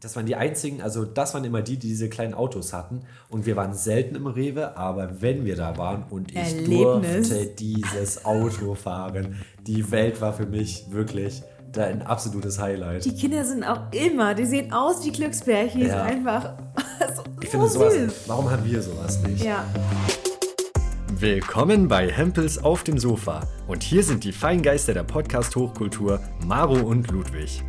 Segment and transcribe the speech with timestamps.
[0.00, 3.00] das waren die einzigen, also das waren immer die, die diese kleinen Autos hatten.
[3.28, 7.28] Und wir waren selten im Rewe, aber wenn wir da waren und ich Erlebnis.
[7.28, 9.36] durfte dieses Auto fahren,
[9.66, 11.42] die Welt war für mich wirklich
[11.72, 13.04] da ein absolutes Highlight.
[13.04, 15.86] Die Kinder sind auch immer, die sehen aus wie Glücksbärchen.
[15.86, 16.02] Ja.
[16.02, 16.54] Einfach
[17.14, 18.12] so, Ich so finde sowas, süß.
[18.26, 19.44] warum haben wir sowas nicht?
[19.44, 19.64] Ja.
[21.18, 23.46] Willkommen bei Hempels auf dem Sofa.
[23.68, 27.62] Und hier sind die Feingeister der Podcast-Hochkultur, Maro und Ludwig.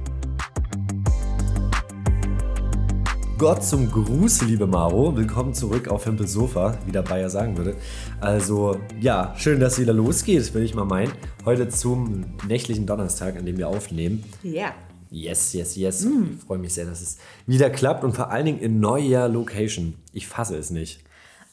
[3.41, 5.17] Gott zum Gruß, liebe Maro.
[5.17, 7.75] Willkommen zurück auf Hempels Sofa, wie der Bayer sagen würde.
[8.19, 11.11] Also, ja, schön, dass es wieder losgeht, will ich mal meinen.
[11.43, 14.23] Heute zum nächtlichen Donnerstag, an dem wir aufnehmen.
[14.43, 14.75] Ja.
[15.09, 16.05] Yes, yes, yes.
[16.05, 19.95] Ich freue mich sehr, dass es wieder klappt und vor allen Dingen in neuer Location.
[20.13, 21.03] Ich fasse es nicht.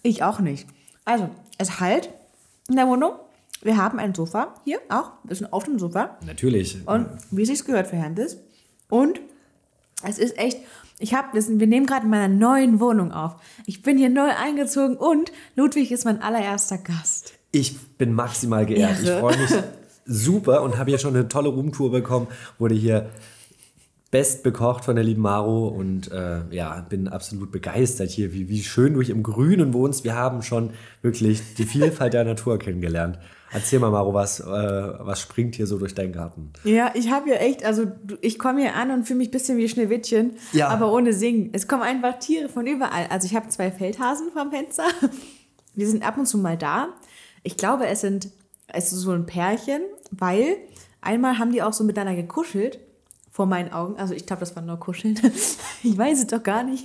[0.03, 0.67] Ich auch nicht.
[1.07, 2.11] Also, es halt
[2.69, 3.13] in der Wohnung.
[3.63, 5.13] Wir haben ein Sofa hier auch.
[5.25, 6.19] Wir sind auf dem Sofa.
[6.27, 6.87] Natürlich.
[6.87, 8.37] Und wie es sich gehört für Hempels.
[8.91, 9.21] Und
[10.05, 10.59] es ist echt,
[10.99, 13.37] ich habe, wir nehmen gerade in meiner neuen Wohnung auf.
[13.67, 17.35] Ich bin hier neu eingezogen und Ludwig ist mein allererster Gast.
[17.53, 19.01] Ich bin maximal geehrt.
[19.01, 19.21] Ich Ehre.
[19.21, 19.51] freue mich
[20.07, 22.27] super und habe hier schon eine tolle Roomtour bekommen.
[22.59, 23.11] Wurde hier
[24.11, 28.63] best bekocht von der lieben Maro und äh, ja, bin absolut begeistert hier, wie, wie
[28.63, 30.03] schön du hier im Grünen wohnst.
[30.05, 30.71] Wir haben schon
[31.03, 33.19] wirklich die Vielfalt der Natur kennengelernt.
[33.51, 36.53] Erzähl mal, Maro, was, äh, was springt hier so durch deinen Garten?
[36.65, 37.87] Ja, ich habe hier echt, also
[38.21, 40.69] ich komme hier an und fühle mich ein bisschen wie Schneewittchen, Ja.
[40.69, 41.51] aber ohne Singen.
[41.53, 43.07] Es kommen einfach Tiere von überall.
[43.11, 44.85] Also ich habe zwei Feldhasen vom Fenster.
[45.77, 46.89] Die sind ab und zu mal da.
[47.43, 48.29] Ich glaube, es sind
[48.71, 50.57] es ist so ein Pärchen, weil
[51.01, 52.79] einmal haben die auch so miteinander gekuschelt
[53.33, 53.97] vor meinen Augen.
[53.99, 55.15] Also ich glaube, das war nur Kuscheln.
[55.83, 56.85] Ich weiß es doch gar nicht,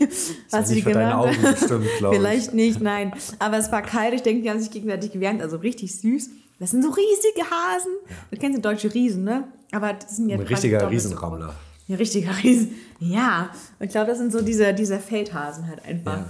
[0.52, 1.56] was sie nicht für deine gemacht Augen haben.
[1.56, 2.20] bestimmt, glaub ich.
[2.20, 3.14] Vielleicht nicht, nein.
[3.40, 4.14] Aber es war kalt.
[4.14, 5.42] Ich denke, die haben sich gegenseitig gewärmt.
[5.42, 6.30] Also richtig süß.
[6.60, 7.92] Das sind so riesige Hasen.
[8.32, 9.48] Du kennst die deutsche Riesen, ne?
[9.72, 11.54] Aber das sind ja Ein richtiger Riesenrammler.
[11.90, 12.76] Ein richtiger Riesen.
[13.00, 13.50] Ja.
[13.80, 16.18] Und ich glaube, das sind so diese, diese Feldhasen halt einfach.
[16.18, 16.30] Ja.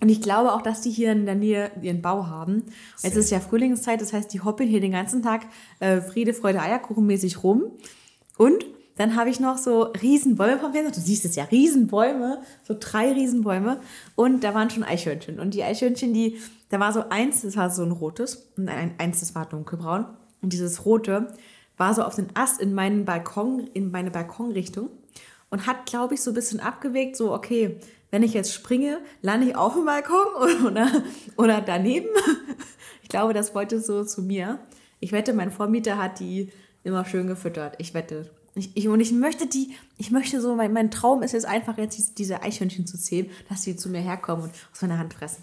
[0.00, 2.64] Und ich glaube auch, dass die hier in der Nähe ihren Bau haben.
[3.02, 5.46] Jetzt ist ja Frühlingszeit, das heißt, die hoppeln hier den ganzen Tag
[5.80, 7.64] äh, Friede, Freude, Eierkuchen mäßig rum.
[8.36, 8.64] Und
[8.98, 10.92] dann habe ich noch so Riesenbäume vom Fenster.
[10.92, 13.80] Du siehst es ja, Riesenbäume, so drei Riesenbäume.
[14.16, 15.38] Und da waren schon Eichhörnchen.
[15.38, 16.38] Und die Eichhörnchen, die,
[16.68, 20.06] da war so eins, das war so ein rotes und ein, eins, das war dunkelbraun.
[20.42, 21.28] Und dieses rote
[21.76, 24.90] war so auf den Ast in meinen Balkon, in meine Balkonrichtung
[25.48, 27.78] und hat, glaube ich, so ein bisschen abgewegt, so, okay,
[28.10, 30.26] wenn ich jetzt springe, lande ich auf dem Balkon
[30.66, 30.90] oder,
[31.36, 32.08] oder daneben.
[33.00, 34.58] Ich glaube, das wollte so zu mir.
[35.00, 36.52] Ich wette, mein Vormieter hat die
[36.84, 37.76] immer schön gefüttert.
[37.78, 38.28] Ich wette.
[38.58, 41.78] Ich, ich, und ich möchte die, ich möchte so, mein, mein Traum ist jetzt einfach
[41.78, 45.42] jetzt diese- Eichhörnchen zu zähmen, dass sie zu mir herkommen und aus meiner Hand fressen.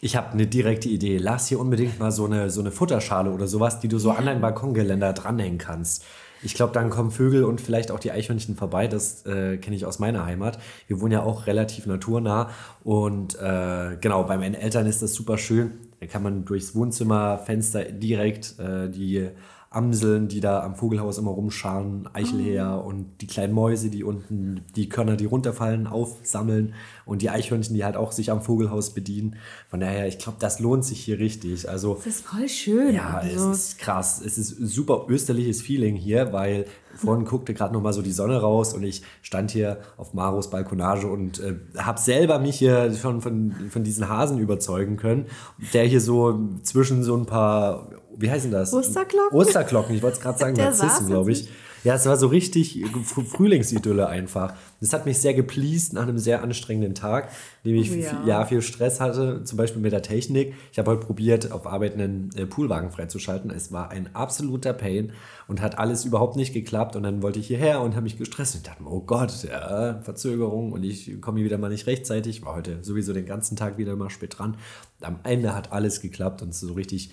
[0.00, 1.16] Ich habe eine direkte Idee.
[1.16, 4.26] Lass hier unbedingt mal so eine, so eine Futterschale oder sowas, die du so an
[4.26, 6.04] dein Balkongeländer dranhängen kannst.
[6.42, 8.86] Ich glaube, dann kommen Vögel und vielleicht auch die Eichhörnchen vorbei.
[8.86, 10.58] Das äh, kenne ich aus meiner Heimat.
[10.88, 12.50] Wir wohnen ja auch relativ naturnah.
[12.82, 15.70] Und äh, genau, bei meinen Eltern ist das super schön.
[16.00, 19.28] Da kann man durchs Wohnzimmerfenster direkt äh, die
[19.74, 24.88] Amseln, die da am Vogelhaus immer rumscharen, Eichelhäher und die kleinen Mäuse, die unten die
[24.88, 26.74] Körner, die runterfallen, aufsammeln
[27.04, 29.36] und die Eichhörnchen, die halt auch sich am Vogelhaus bedienen.
[29.68, 31.68] Von daher, ich glaube, das lohnt sich hier richtig.
[31.68, 32.94] Also Das ist voll schön.
[32.94, 34.22] ja, also, es ist krass.
[34.24, 38.40] Es ist super österliches Feeling hier, weil vorhin guckte gerade noch mal so die Sonne
[38.40, 43.20] raus und ich stand hier auf Maros Balkonage und äh, habe selber mich hier schon
[43.20, 45.26] von, von diesen Hasen überzeugen können,
[45.72, 47.88] der hier so zwischen so ein paar,
[48.18, 48.72] wie heißen das?
[48.72, 49.36] Osterglocken?
[49.38, 51.48] Osterglocken, ich wollte es gerade sagen, Narzissen, glaube ich.
[51.84, 54.54] Ja, es war so richtig Fr- Frühlingsidylle einfach.
[54.80, 57.28] Das hat mich sehr gepleased nach einem sehr anstrengenden Tag,
[57.62, 58.22] in dem ich Oh viel- ja.
[58.26, 60.54] ja, viel Stress hatte, zum Beispiel mit der Technik.
[60.72, 63.50] Ich habe heute probiert, auf Arbeit einen äh, Poolwagen freizuschalten.
[63.50, 65.12] Es war ein absoluter Pain
[65.46, 66.96] und hat alles überhaupt nicht geklappt.
[66.96, 70.00] Und dann wollte ich hierher und habe mich gestresst und dachte, mir, oh Gott, ja,
[70.00, 72.42] Verzögerung und ich komme hier wieder mal nicht rechtzeitig.
[72.46, 74.56] War heute sowieso den ganzen Tag wieder mal spät dran.
[75.02, 77.10] Am Ende hat alles geklappt und es ist so richtig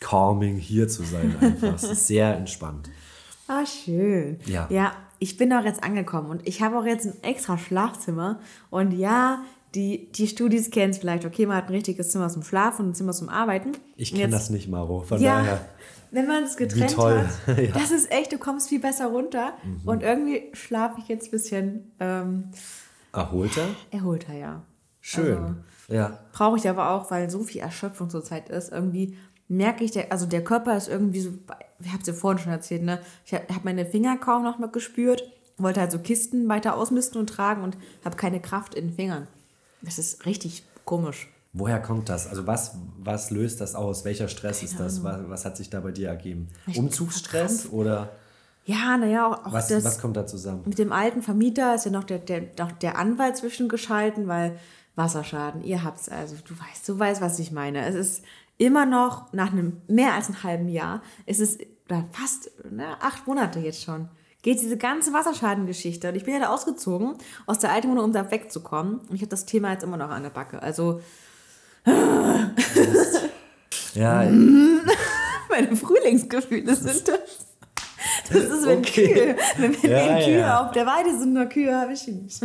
[0.00, 1.74] calming hier zu sein einfach.
[1.74, 2.90] es ist sehr entspannt.
[3.48, 4.40] Ah, schön.
[4.46, 4.66] Ja.
[4.70, 8.40] Ja, ich bin auch jetzt angekommen und ich habe auch jetzt ein extra Schlafzimmer.
[8.70, 9.44] Und ja,
[9.76, 11.24] die, die Studis kennen es vielleicht.
[11.24, 13.70] Okay, man hat ein richtiges Zimmer zum Schlafen und ein Zimmer zum Arbeiten.
[13.94, 15.02] Ich kenne das nicht, Maro.
[15.02, 15.60] Von Ja, daher.
[16.10, 17.24] wenn man es getrennt toll.
[17.46, 17.68] hat, Ja.
[17.68, 17.72] Mhm.
[17.74, 19.52] das ist echt, du kommst viel besser runter.
[19.84, 22.48] Und irgendwie schlafe ich jetzt ein bisschen ähm,
[23.12, 23.68] Erholter?
[23.92, 24.62] erholter, ja.
[25.00, 25.36] Schön.
[25.38, 25.54] Also-
[25.88, 26.18] ja.
[26.32, 28.72] Brauche ich aber auch, weil so viel Erschöpfung zurzeit ist.
[28.72, 29.16] Irgendwie
[29.48, 31.30] merke ich, der, also der Körper ist irgendwie so,
[31.80, 33.00] ich habe es ja vorhin schon erzählt, ne?
[33.24, 35.22] Ich habe hab meine Finger kaum noch mal gespürt,
[35.58, 39.26] wollte halt so Kisten weiter ausmisten und tragen und habe keine Kraft in den Fingern.
[39.82, 41.28] Das ist richtig komisch.
[41.52, 42.26] Woher kommt das?
[42.26, 44.04] Also was, was löst das aus?
[44.04, 45.02] Welcher Stress ist das?
[45.02, 46.48] Was, was hat sich da bei dir ergeben?
[46.66, 48.10] Ich- Umzugsstress oder?
[48.66, 49.84] Ja, naja, auch, auch Was, das.
[49.84, 50.62] was kommt da zusammen?
[50.66, 54.58] Mit dem alten Vermieter ist ja noch der, der, noch der Anwalt zwischengeschalten, weil
[54.96, 57.86] Wasserschaden, ihr habt's, also du weißt, du weißt, was ich meine.
[57.86, 58.24] Es ist
[58.58, 63.26] immer noch nach einem mehr als einem halben Jahr, es ist oder fast ne, acht
[63.26, 64.08] Monate jetzt schon,
[64.42, 66.08] geht diese ganze Wasserschadengeschichte.
[66.08, 67.14] Und ich bin ja da ausgezogen
[67.46, 68.98] aus der alten Wohnung, um da wegzukommen.
[68.98, 70.62] Und ich habe das Thema jetzt immer noch an der Backe.
[70.62, 71.00] Also
[73.94, 74.22] Ja,
[75.50, 77.46] meine Frühlingsgefühle sind das.
[78.28, 79.14] Das ist, wenn Okay.
[79.14, 80.60] Kühe, wenn, wenn Ja, Kühe ja.
[80.66, 82.40] auf der Weide sind, nur Kühe habe ich nicht.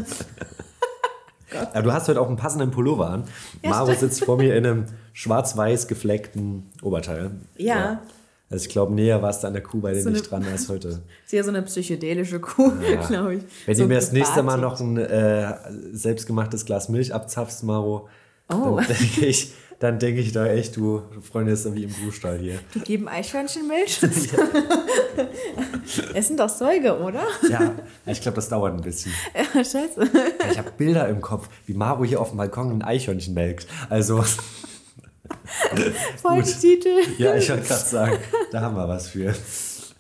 [1.54, 3.24] Ja, du hast heute auch einen passenden Pullover an.
[3.64, 7.32] Ja, Maro sitzt vor mir in einem schwarz-weiß gefleckten Oberteil.
[7.58, 8.02] Ja.
[8.50, 10.68] Also ich glaube, näher warst du an der Kuh bei dir So nicht dran als
[10.68, 10.88] heute.
[11.26, 13.02] Ist ja so eine psychedelische Kuh, Ja.
[13.08, 13.44] glaube ich.
[13.66, 15.54] Wenn so du mir das nächste Mal noch ein äh,
[15.94, 18.08] selbstgemachtes Glas Milch abzapfst, Maro,
[18.50, 18.76] Oh.
[18.76, 22.60] dann denke ich, dann denke ich da echt, du Freunde, ist wie im Kuhstall hier.
[22.76, 24.00] Die geben Eichhörnchenmilch.
[26.14, 27.24] es sind doch Säuge, oder?
[27.50, 27.74] Ja,
[28.06, 29.12] ich glaube, das dauert ein bisschen.
[29.34, 30.08] Ja, scheiße.
[30.14, 33.66] Ja, ich habe Bilder im Kopf, wie Maro hier auf dem Balkon ein Eichhörnchen melkt.
[33.90, 34.24] Also,
[36.22, 37.00] Folgentitel.
[37.18, 38.18] ja, ich wollte gerade sagen,
[38.52, 39.34] da haben wir was für.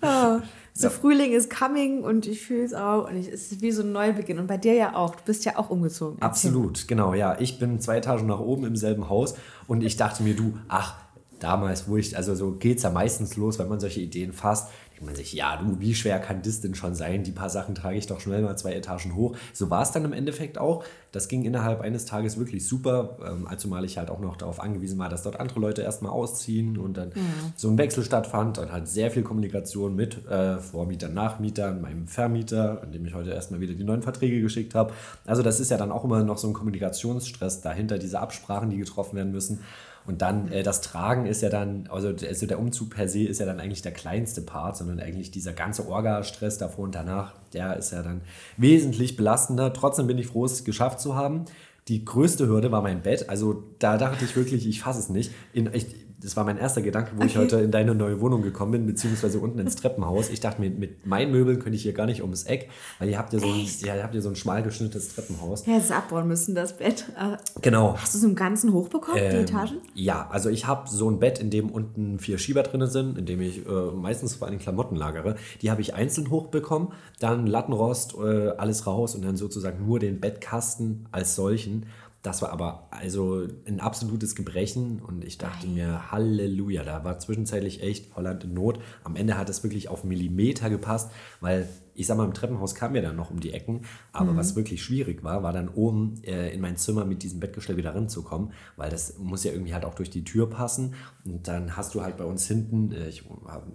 [0.04, 0.40] Oh.
[0.82, 3.10] So Frühling ist coming und ich fühle es auch.
[3.10, 4.40] Und ich, es ist wie so ein Neubeginn.
[4.40, 5.16] Und bei dir ja auch.
[5.16, 6.22] Du bist ja auch umgezogen.
[6.22, 7.40] Absolut, genau, ja.
[7.40, 9.36] Ich bin zwei Etagen nach oben im selben Haus
[9.68, 10.96] und ich dachte mir, du, ach,
[11.44, 14.68] damals, wo ich, also so geht es ja meistens los, wenn man solche Ideen fasst,
[15.02, 17.24] denkt man sich, ja, du, wie schwer kann das denn schon sein?
[17.24, 19.36] Die paar Sachen trage ich doch schnell mal zwei Etagen hoch.
[19.54, 20.84] So war es dann im Endeffekt auch.
[21.12, 24.98] Das ging innerhalb eines Tages wirklich super, ähm, zumal ich halt auch noch darauf angewiesen
[25.00, 27.12] war, dass dort andere Leute erstmal ausziehen und dann
[27.56, 32.82] so ein Wechsel stattfand und halt sehr viel Kommunikation mit äh, Vormietern, Nachmietern, meinem Vermieter,
[32.82, 34.94] an dem ich heute erstmal wieder die neuen Verträge geschickt habe.
[35.26, 38.78] Also das ist ja dann auch immer noch so ein Kommunikationsstress dahinter, diese Absprachen, die
[38.78, 39.60] getroffen werden müssen.
[40.06, 43.40] Und dann äh, das Tragen ist ja dann, also, also der Umzug per se ist
[43.40, 47.78] ja dann eigentlich der kleinste Part, sondern eigentlich dieser ganze Orga-Stress davor und danach, der
[47.78, 48.22] ist ja dann
[48.58, 49.74] wesentlich belastender.
[49.74, 51.46] Trotzdem bin ich froh, es geschafft zu haben.
[51.88, 53.30] Die größte Hürde war mein Bett.
[53.30, 55.32] Also da dachte ich wirklich, ich fasse es nicht.
[55.54, 55.88] In, ich,
[56.22, 57.40] das war mein erster Gedanke, wo ich Okay.
[57.46, 60.30] heute in deine neue Wohnung gekommen bin, beziehungsweise unten ins Treppenhaus.
[60.30, 62.70] Ich dachte mir, mit meinen Möbeln könnte ich hier gar nicht ums Eck,
[63.00, 65.66] weil ihr habt ja so ein, ja, ihr habt ja so ein schmal geschnittenes Treppenhaus.
[65.66, 67.06] Ja, es abbauen müssen, das Bett.
[67.18, 67.96] Aber Genau.
[67.98, 69.78] Hast du es im Ganzen hochbekommen, die Ähm, Etagen?
[69.94, 73.26] Ja, also ich habe so ein Bett, in dem unten vier Schieber drin sind, in
[73.26, 75.36] dem ich äh, meistens vor allem Klamotten lagere.
[75.62, 76.90] Die habe ich einzeln hochbekommen,
[77.20, 81.86] dann Lattenrost, äh, alles raus und dann sozusagen nur den Bettkasten als solchen.
[82.22, 87.82] Das war aber also ein absolutes Gebrechen und ich dachte mir, Halleluja, da war zwischenzeitlich
[87.82, 88.80] echt Holland in Not.
[89.04, 92.94] Am Ende hat es wirklich auf Millimeter gepasst, weil ich sag mal, im Treppenhaus kam
[92.94, 96.54] mir dann noch um die Ecken, aber was wirklich schwierig war, war dann oben äh,
[96.54, 99.96] in mein Zimmer mit diesem Bettgestell wieder ranzukommen, weil das muss ja irgendwie halt auch
[99.96, 100.96] durch die Tür passen
[101.26, 103.24] und dann hast du halt bei uns hinten, äh, ich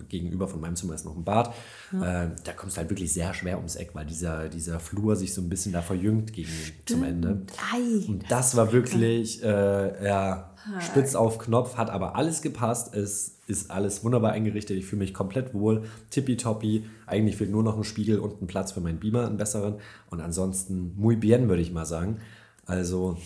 [0.09, 1.49] gegenüber von meinem Zimmer ist noch ein Bad,
[1.93, 5.35] äh, da kommst du halt wirklich sehr schwer ums Eck, weil dieser, dieser Flur sich
[5.35, 6.51] so ein bisschen da verjüngt gegen
[6.87, 7.43] zum Ende.
[7.73, 8.09] Ei.
[8.09, 12.95] Und das war wirklich, äh, ja, spitz auf Knopf, hat aber alles gepasst.
[12.95, 14.77] Es ist alles wunderbar eingerichtet.
[14.77, 15.85] Ich fühle mich komplett wohl.
[16.11, 16.85] Tippitoppi.
[17.07, 19.77] Eigentlich fehlt nur noch ein Spiegel und ein Platz für meinen Beamer, einen besseren.
[20.11, 22.19] Und ansonsten muy bien, würde ich mal sagen.
[22.65, 23.17] Also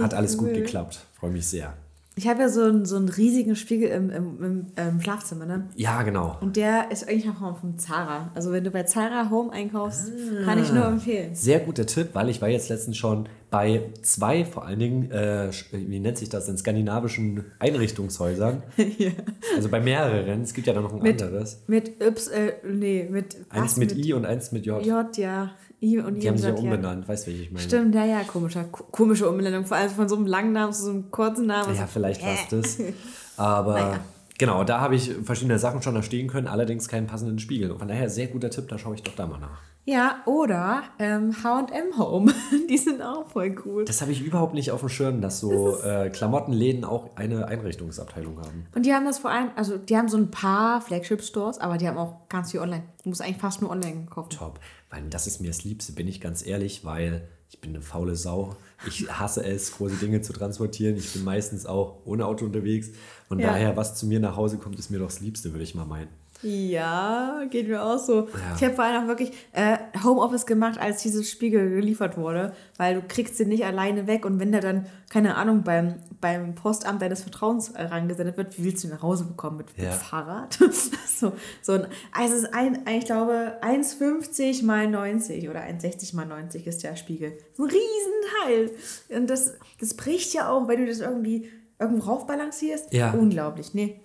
[0.00, 1.06] hat alles gut geklappt.
[1.14, 1.76] Freue mich sehr.
[2.18, 5.68] Ich habe ja so einen, so einen riesigen Spiegel im, im, im, im Schlafzimmer, ne?
[5.76, 6.38] Ja, genau.
[6.40, 8.30] Und der ist eigentlich noch vom Zara.
[8.34, 10.10] Also wenn du bei Zara Home einkaufst,
[10.46, 11.34] kann ich nur empfehlen.
[11.34, 15.50] Sehr guter Tipp, weil ich war jetzt letztens schon bei zwei, vor allen Dingen, äh,
[15.72, 18.62] wie nennt sich das, in skandinavischen Einrichtungshäusern.
[18.98, 19.10] Ja.
[19.54, 20.42] Also bei mehreren.
[20.42, 21.62] Es gibt ja dann noch ein Mit, anderes.
[21.66, 23.76] mit Y, äh, nee, mit Eins was?
[23.76, 24.84] mit, I und eins mit J.
[24.84, 25.50] J, ja.
[25.86, 27.64] I und Die haben sich ja umbenannt, weißt du, welche ich meine?
[27.64, 29.64] Stimmt, ja, ja, komischer, ko- komische Umbenennung.
[29.66, 31.74] Vor allem von so einem langen Namen zu so einem kurzen Namen.
[31.74, 32.34] Ja, So, vielleicht war äh.
[32.34, 32.78] es das.
[33.36, 34.00] Aber Naja.
[34.38, 37.70] genau, da habe ich verschiedene Sachen schon da stehen können, allerdings keinen passenden Spiegel.
[37.70, 39.60] Und von daher sehr guter Tipp, da schaue ich doch da mal nach.
[39.88, 42.32] Ja, oder ähm, H&M Home.
[42.68, 43.84] Die sind auch voll cool.
[43.84, 48.38] Das habe ich überhaupt nicht auf dem Schirm, dass so äh, Klamottenläden auch eine Einrichtungsabteilung
[48.40, 48.66] haben.
[48.74, 51.86] Und die haben das vor allem, also die haben so ein paar Flagship-Stores, aber die
[51.86, 52.82] haben auch ganz viel online.
[53.04, 54.30] Du musst eigentlich fast nur online kaufen.
[54.30, 54.58] Top.
[54.90, 58.16] Weil das ist mir das Liebste, bin ich ganz ehrlich, weil ich bin eine faule
[58.16, 58.56] Sau.
[58.86, 60.96] Ich hasse es, große Dinge zu transportieren.
[60.96, 62.88] Ich bin meistens auch ohne Auto unterwegs.
[63.28, 63.50] Und Ja.
[63.52, 65.84] daher, was zu mir nach Hause kommt, ist mir doch das Liebste, würde ich mal
[65.86, 66.08] meinen.
[66.42, 68.28] Ja, geht mir auch so.
[68.28, 68.54] Ja.
[68.56, 72.94] Ich habe vor allem auch wirklich äh, Homeoffice gemacht, als dieses Spiegel geliefert wurde, weil
[72.96, 77.00] du kriegst den nicht alleine weg und wenn der dann, keine Ahnung, beim, beim Postamt
[77.02, 79.56] deines Vertrauens äh, rangesendet wird, wie willst du ihn nach Hause bekommen?
[79.58, 79.84] Mit, Ja.
[79.90, 80.58] mit Fahrrad?
[81.18, 86.26] so, so ein, also es ist ein, ich glaube, 1,50 mal 90 oder 1,60 mal
[86.26, 87.38] 90 ist der Spiegel.
[87.54, 88.76] So ein Riesenteil.
[89.18, 92.92] Und das, das bricht ja auch, wenn du das irgendwie irgendwo raufbalancierst.
[92.92, 93.12] Ja.
[93.12, 94.00] Unglaublich, nee.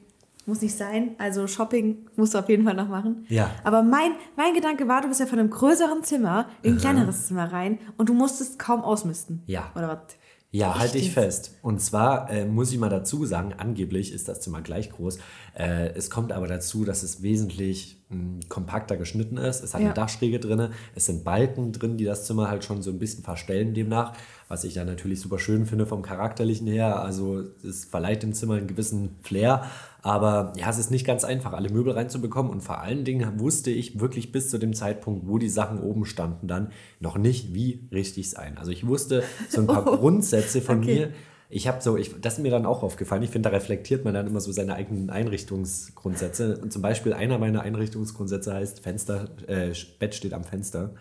[0.51, 1.15] Muss nicht sein.
[1.17, 3.25] Also Shopping musst du auf jeden Fall noch machen.
[3.29, 3.49] Ja.
[3.63, 7.27] Aber mein, mein Gedanke war, du bist ja von einem größeren Zimmer in ein kleineres
[7.27, 9.43] Zimmer rein und du musstest kaum ausmisten.
[9.45, 9.71] Ja.
[9.75, 10.17] Oder was?
[10.51, 11.57] Ja, halte ich fest.
[11.61, 15.19] Und zwar äh, muss ich mal dazu sagen, angeblich ist das Zimmer gleich groß.
[15.57, 18.00] Äh, es kommt aber dazu, dass es wesentlich
[18.49, 19.63] kompakter geschnitten ist.
[19.63, 19.87] Es hat Ja.
[19.87, 20.69] eine Dachschräge drin.
[20.95, 24.13] Es sind Balken drin, die das Zimmer halt schon so ein bisschen verstellen demnach.
[24.47, 26.99] Was ich ja natürlich super schön finde vom Charakterlichen her.
[27.01, 29.63] Also es verleiht dem Zimmer einen gewissen Flair.
[30.01, 32.51] Aber ja, es ist nicht ganz einfach, alle Möbel reinzubekommen.
[32.51, 36.05] Und vor allen Dingen wusste ich wirklich bis zu dem Zeitpunkt, wo die Sachen oben
[36.05, 38.57] standen, dann noch nicht, wie richtig es ein.
[38.57, 40.95] Also ich wusste so ein paar Grundsätze von Okay.
[40.95, 41.09] mir.
[41.53, 43.23] Ich habe so, ich, das ist mir dann auch aufgefallen.
[43.23, 46.57] Ich finde, da reflektiert man dann immer so seine eigenen Einrichtungsgrundsätze.
[46.57, 50.91] Und zum Beispiel einer meiner Einrichtungsgrundsätze heißt Fenster, äh, Bett steht am Fenster.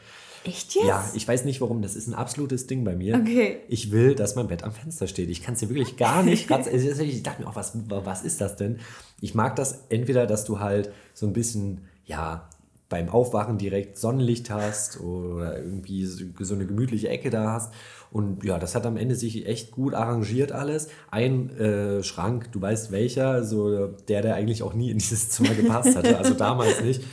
[0.42, 0.87] Echt jetzt?
[0.87, 3.14] Ja, ich weiß nicht warum, das ist ein absolutes Ding bei mir.
[3.14, 3.59] Okay.
[3.69, 5.28] Ich will, dass mein Bett am Fenster steht.
[5.28, 6.66] Ich kann es dir wirklich gar nicht ganz.
[6.66, 8.78] Ich dachte mir auch, was, was ist das denn?
[9.21, 12.49] Ich mag das entweder, dass du halt so ein bisschen, ja,
[12.88, 17.73] beim Aufwachen direkt Sonnenlicht hast oder irgendwie so eine gemütliche Ecke da hast.
[18.11, 20.88] Und ja, das hat am Ende sich echt gut arrangiert alles.
[21.11, 25.55] Ein äh, Schrank, du weißt welcher, so der, der eigentlich auch nie in dieses Zimmer
[25.55, 26.19] gepasst hatte.
[26.19, 27.05] Also damals nicht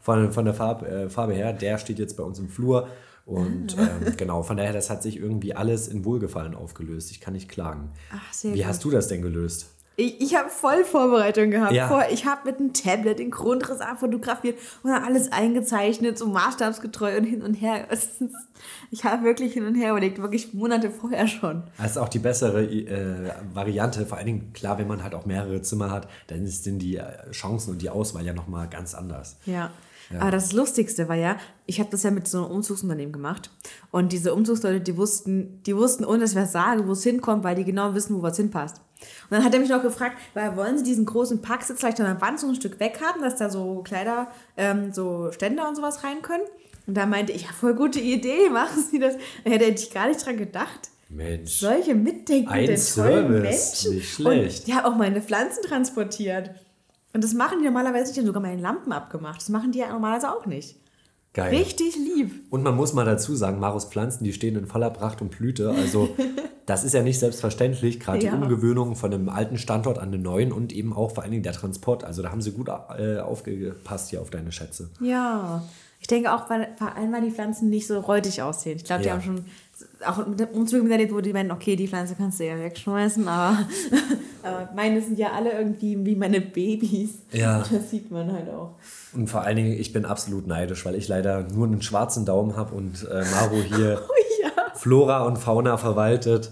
[0.00, 2.88] von, von der Farb, äh, Farbe her, der steht jetzt bei uns im Flur.
[3.26, 7.10] Und ähm, genau, von daher, das hat sich irgendwie alles in Wohlgefallen aufgelöst.
[7.10, 7.92] Ich kann nicht klagen.
[8.12, 8.66] Ach, sehr Wie gut.
[8.66, 9.70] hast du das denn gelöst?
[9.96, 11.72] Ich, ich habe voll Vorbereitung gehabt.
[11.72, 12.06] Ja.
[12.10, 17.24] Ich habe mit einem Tablet den Grundriss abfotografiert und dann alles eingezeichnet, so maßstabsgetreu und
[17.24, 17.86] hin und her.
[18.90, 21.62] Ich habe wirklich hin und her überlegt, wirklich Monate vorher schon.
[21.78, 24.04] Das ist auch die bessere äh, Variante.
[24.06, 27.30] Vor allen Dingen, klar, wenn man halt auch mehrere Zimmer hat, dann sind die äh,
[27.30, 29.36] Chancen und die Auswahl ja nochmal ganz anders.
[29.46, 29.70] Ja.
[30.20, 31.36] Aber das Lustigste war ja,
[31.66, 33.50] ich habe das ja mit so einem Umzugsunternehmen gemacht.
[33.90, 37.42] Und diese Umzugsleute, die wussten, die wussten, ohne dass ich was sage, wo es hinkommt,
[37.42, 38.80] weil die genau wissen, wo was hinpasst.
[39.24, 42.06] Und dann hat er mich noch gefragt, weil wollen Sie diesen großen Packsitz vielleicht an
[42.06, 45.76] der Wand so ein Stück weg haben, dass da so Kleider, ähm, so Ständer und
[45.76, 46.44] sowas rein können?
[46.86, 49.14] Und da meinte ich, ja, voll gute Idee, machen Sie das.
[49.44, 50.90] Da hätte ich gar nicht dran gedacht.
[51.08, 51.52] Mensch.
[51.60, 53.94] Solche mitdenkenden, tollen Menschen.
[53.94, 54.60] nicht schlecht.
[54.60, 56.50] Und die haben auch meine Pflanzen transportiert.
[57.12, 58.16] Und das machen die normalerweise nicht.
[58.16, 59.40] Die haben sogar meine Lampen abgemacht.
[59.40, 60.76] Das machen die ja normalerweise auch nicht.
[61.34, 61.54] Geil.
[61.56, 62.30] Richtig lieb.
[62.50, 65.70] Und man muss mal dazu sagen, Marus Pflanzen, die stehen in voller Pracht und Blüte.
[65.70, 66.08] Also
[66.66, 68.30] das ist ja nicht selbstverständlich, gerade Ja.
[68.30, 71.42] die Umgewöhnung von einem alten Standort an den neuen und eben auch vor allen Dingen
[71.42, 72.04] der Transport.
[72.04, 74.88] Also da haben sie gut äh, aufgepasst hier auf deine Schätze.
[75.00, 75.64] Ja.
[76.00, 78.76] Ich denke auch, weil vor allem, weil die Pflanzen nicht so räudig aussehen.
[78.76, 79.14] Ich glaube, die Ja.
[79.14, 79.44] haben schon
[80.06, 83.26] auch mit dem Umzug miterlebt, wo die meinen, okay, die Pflanze kannst du ja wegschmeißen,
[83.26, 83.58] aber,
[84.44, 87.14] aber meine sind ja alle irgendwie wie meine Babys.
[87.32, 87.64] Ja.
[87.70, 88.74] Das sieht man halt auch.
[89.14, 92.56] Und vor allen Dingen, ich bin absolut neidisch, weil ich leider nur einen schwarzen Daumen
[92.56, 94.00] habe und äh, Maro hier
[94.42, 94.50] Ja.
[94.74, 96.50] Flora und Fauna verwaltet.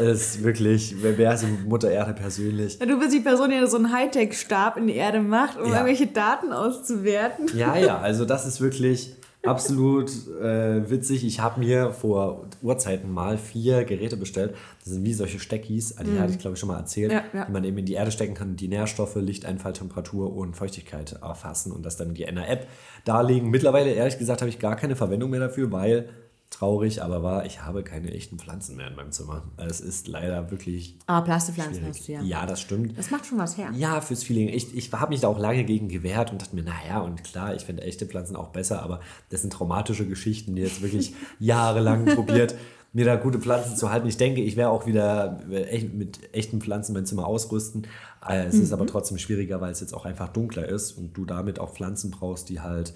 [0.00, 2.78] Es ist wirklich, wer wäre so Mutter Erde persönlich?
[2.78, 5.72] Du bist die Person, die so einen Hightech-Stab in die Erde macht, um Ja.
[5.80, 7.50] irgendwelche Daten auszuwerten.
[7.54, 9.14] Ja, ja, also das ist wirklich
[9.46, 10.10] absolut
[10.40, 11.24] äh, witzig.
[11.24, 14.54] Ich habe mir vor Urzeiten mal vier Geräte bestellt.
[14.82, 17.44] Das sind wie solche Steckis, die hatte ich glaube ich schon mal erzählt, Ja, ja.
[17.44, 21.72] die man eben in die Erde stecken kann, die Nährstoffe, Lichteinfall, Temperatur und Feuchtigkeit erfassen
[21.72, 22.66] und das dann in die einer App
[23.04, 23.50] darlegen.
[23.50, 26.08] Mittlerweile, ehrlich gesagt, habe ich gar keine Verwendung mehr dafür, weil
[26.50, 29.42] traurig, aber wahr, ich habe keine echten Pflanzen mehr in meinem Zimmer.
[29.56, 31.98] Es ist leider wirklich Aber Plastikpflanzen schwierig.
[31.98, 32.22] hast du ja.
[32.22, 32.96] Ja, das stimmt.
[32.96, 33.70] Das macht schon was her.
[33.74, 34.48] Ja, fürs Feeling.
[34.48, 37.54] Ich, ich habe mich da auch lange gegen gewehrt und dachte mir, naja, und klar,
[37.56, 42.04] ich finde echte Pflanzen auch besser, aber das sind traumatische Geschichten, die jetzt wirklich jahrelang
[42.06, 42.54] probiert,
[42.92, 44.06] mir da gute Pflanzen zu halten.
[44.06, 47.88] Ich denke, ich werde auch wieder echt- mit echten Pflanzen mein Zimmer ausrüsten.
[48.24, 51.24] Äh, Es ist aber trotzdem schwieriger, weil es jetzt auch einfach dunkler ist und du
[51.24, 52.94] damit auch Pflanzen brauchst, die halt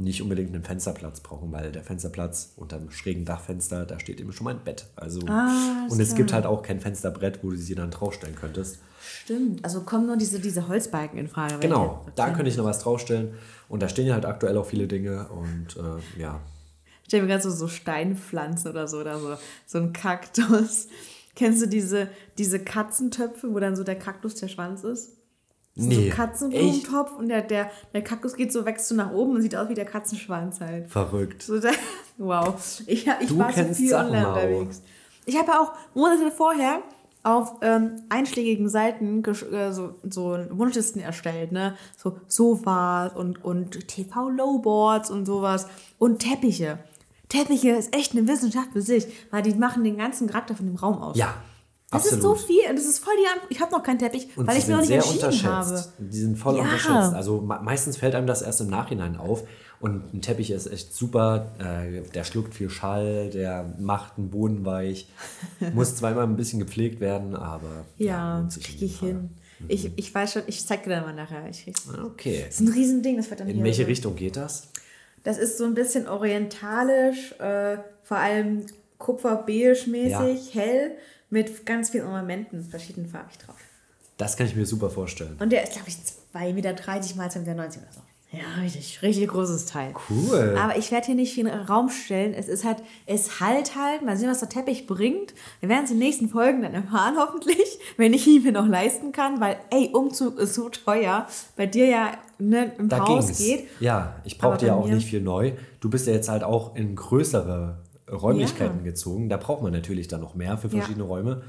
[0.00, 4.32] nicht unbedingt einen Fensterplatz brauchen, weil der Fensterplatz unter einem schrägen Dachfenster, da steht eben
[4.32, 4.86] schon mein Bett.
[4.96, 8.78] Also Ah, und es gibt halt auch kein Fensterbrett, wo du sie dann draufstellen könntest.
[9.02, 9.64] Stimmt.
[9.64, 11.58] Also kommen nur diese, diese Holzbalken in Frage.
[11.60, 13.34] Genau, da könnte ich noch was draufstellen.
[13.68, 15.28] Und da stehen ja halt aktuell auch viele Dinge.
[15.28, 16.40] Und äh, ja,
[17.02, 20.88] Ich stelle mir gerade so, so Steinpflanzen oder so, oder so, so ein Kaktus.
[21.36, 25.12] Kennst du diese, diese Katzentöpfe, wo dann so der Kaktus der Schwanz ist?
[25.88, 29.36] Nee, So ein Katzenblumentopf und der, der, der Kaktus geht so, wächst so nach oben
[29.36, 30.90] und sieht aus wie der Katzenschwanz halt.
[30.90, 31.42] verrückt.
[31.42, 31.72] So der,
[32.18, 32.54] wow.
[32.86, 34.82] Ich, ich Du war so viel online unterwegs.
[35.26, 36.82] Ich habe auch Monate vorher
[37.22, 41.76] auf ähm, einschlägigen Seiten äh, so, so Wunschlisten erstellt, ne?
[41.96, 45.66] So Sofas und, und TV-Lowboards und sowas.
[45.98, 46.78] Und Teppiche.
[47.28, 50.76] Teppiche ist echt eine Wissenschaft für sich, weil die machen den ganzen Charakter von dem
[50.76, 51.16] Raum aus.
[51.16, 51.34] Ja,
[51.92, 52.18] Das absolut.
[52.18, 54.56] ist so viel das ist voll die An Ich habe noch keinen Teppich, und weil
[54.56, 55.84] ich mir noch nicht sehr entschieden habe.
[55.98, 56.62] Die sind voll Ja.
[56.62, 57.14] unterschätzt.
[57.14, 59.42] Also me- meistens fällt einem das erst im Nachhinein auf.
[59.80, 61.50] Und ein Teppich ist echt super.
[61.58, 65.08] Äh, der schluckt viel Schall, der macht den Boden weich.
[65.74, 69.30] Muss zweimal ein bisschen gepflegt werden, aber Ja, in kriege ich hin.
[69.68, 71.48] Ich, ich weiß schon, ich zeig dir dann mal nachher.
[71.50, 71.66] Ich,
[72.04, 72.44] Okay.
[72.46, 74.68] das ist ein Riesending, das wird dann In welche Richtung geht das?
[75.24, 78.64] Das ist so ein bisschen orientalisch, äh, vor allem
[78.98, 80.92] kupfer-beige-mäßig, hell,
[81.30, 83.56] mit ganz vielen Ornamenten, verschiedenfarbig drauf.
[84.18, 85.36] Das kann ich mir super vorstellen.
[85.40, 85.96] Und der ist, glaube ich,
[86.34, 86.72] 2,30 Meter
[87.16, 88.00] mal 2,90 Meter oder so.
[88.32, 89.92] Ja, richtig, richtig großes Teil.
[90.08, 90.56] Cool.
[90.56, 92.32] Aber ich werde hier nicht viel Raum stellen.
[92.32, 94.02] Es ist halt, es halt halt.
[94.02, 95.34] Mal sehen, was der Teppich bringt.
[95.58, 98.68] Wir werden es in den nächsten Folgen dann erfahren, hoffentlich, wenn ich ihn mir noch
[98.68, 101.26] leisten kann, weil, ey, Umzug ist so teuer.
[101.56, 103.38] Bei dir ja ne, im Da Haus ging's.
[103.38, 103.68] geht.
[103.80, 105.52] Ja, ich Aber brauchte ja auch nicht viel neu.
[105.80, 107.78] Du bist ja jetzt halt auch in größere
[108.10, 108.84] Räumlichkeiten Ja.
[108.84, 109.28] gezogen.
[109.28, 110.78] Da braucht man natürlich dann noch mehr für Ja.
[110.78, 111.42] verschiedene Räume.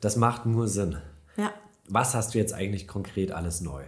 [0.00, 0.96] Das macht nur Sinn.
[1.36, 1.52] Ja,
[1.88, 3.82] Was hast du jetzt eigentlich konkret alles neu?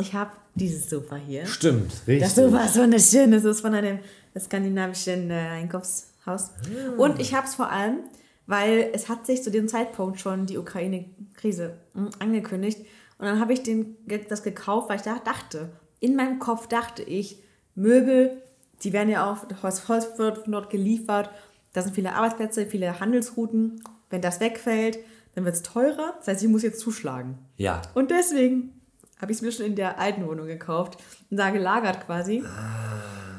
[0.00, 1.46] ich habe dieses Sofa hier.
[1.46, 2.20] Stimmt, richtig.
[2.20, 3.30] Das Sofa ist wunderschön.
[3.30, 4.00] Das ist von einem
[4.36, 6.50] skandinavischen äh, Einkaufshaus.
[6.96, 7.98] Und ich habe es vor allem,
[8.46, 12.80] weil es hat sich zu dem Zeitpunkt schon die Ukraine-Krise mm, angekündigt.
[13.18, 13.96] Und dann habe ich den,
[14.28, 15.70] das gekauft, weil ich da dachte,
[16.00, 17.38] in meinem Kopf dachte ich,
[17.76, 18.42] Möbel,
[18.84, 21.30] die werden ja auch, das Holz wird von dort geliefert.
[21.72, 23.82] Da sind viele Arbeitsplätze, viele Handelsrouten.
[24.10, 24.98] Wenn das wegfällt,
[25.34, 26.14] dann wird es teurer.
[26.18, 27.38] Das heißt, ich muss jetzt zuschlagen.
[27.56, 28.72] Ja, Und deswegen
[29.20, 30.98] habe ich es mir schon in der alten Wohnung gekauft
[31.30, 32.44] und da gelagert quasi.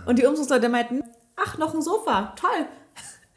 [0.05, 1.03] Und die Umzugsleute meinten,
[1.35, 2.65] ach, noch ein Sofa, toll.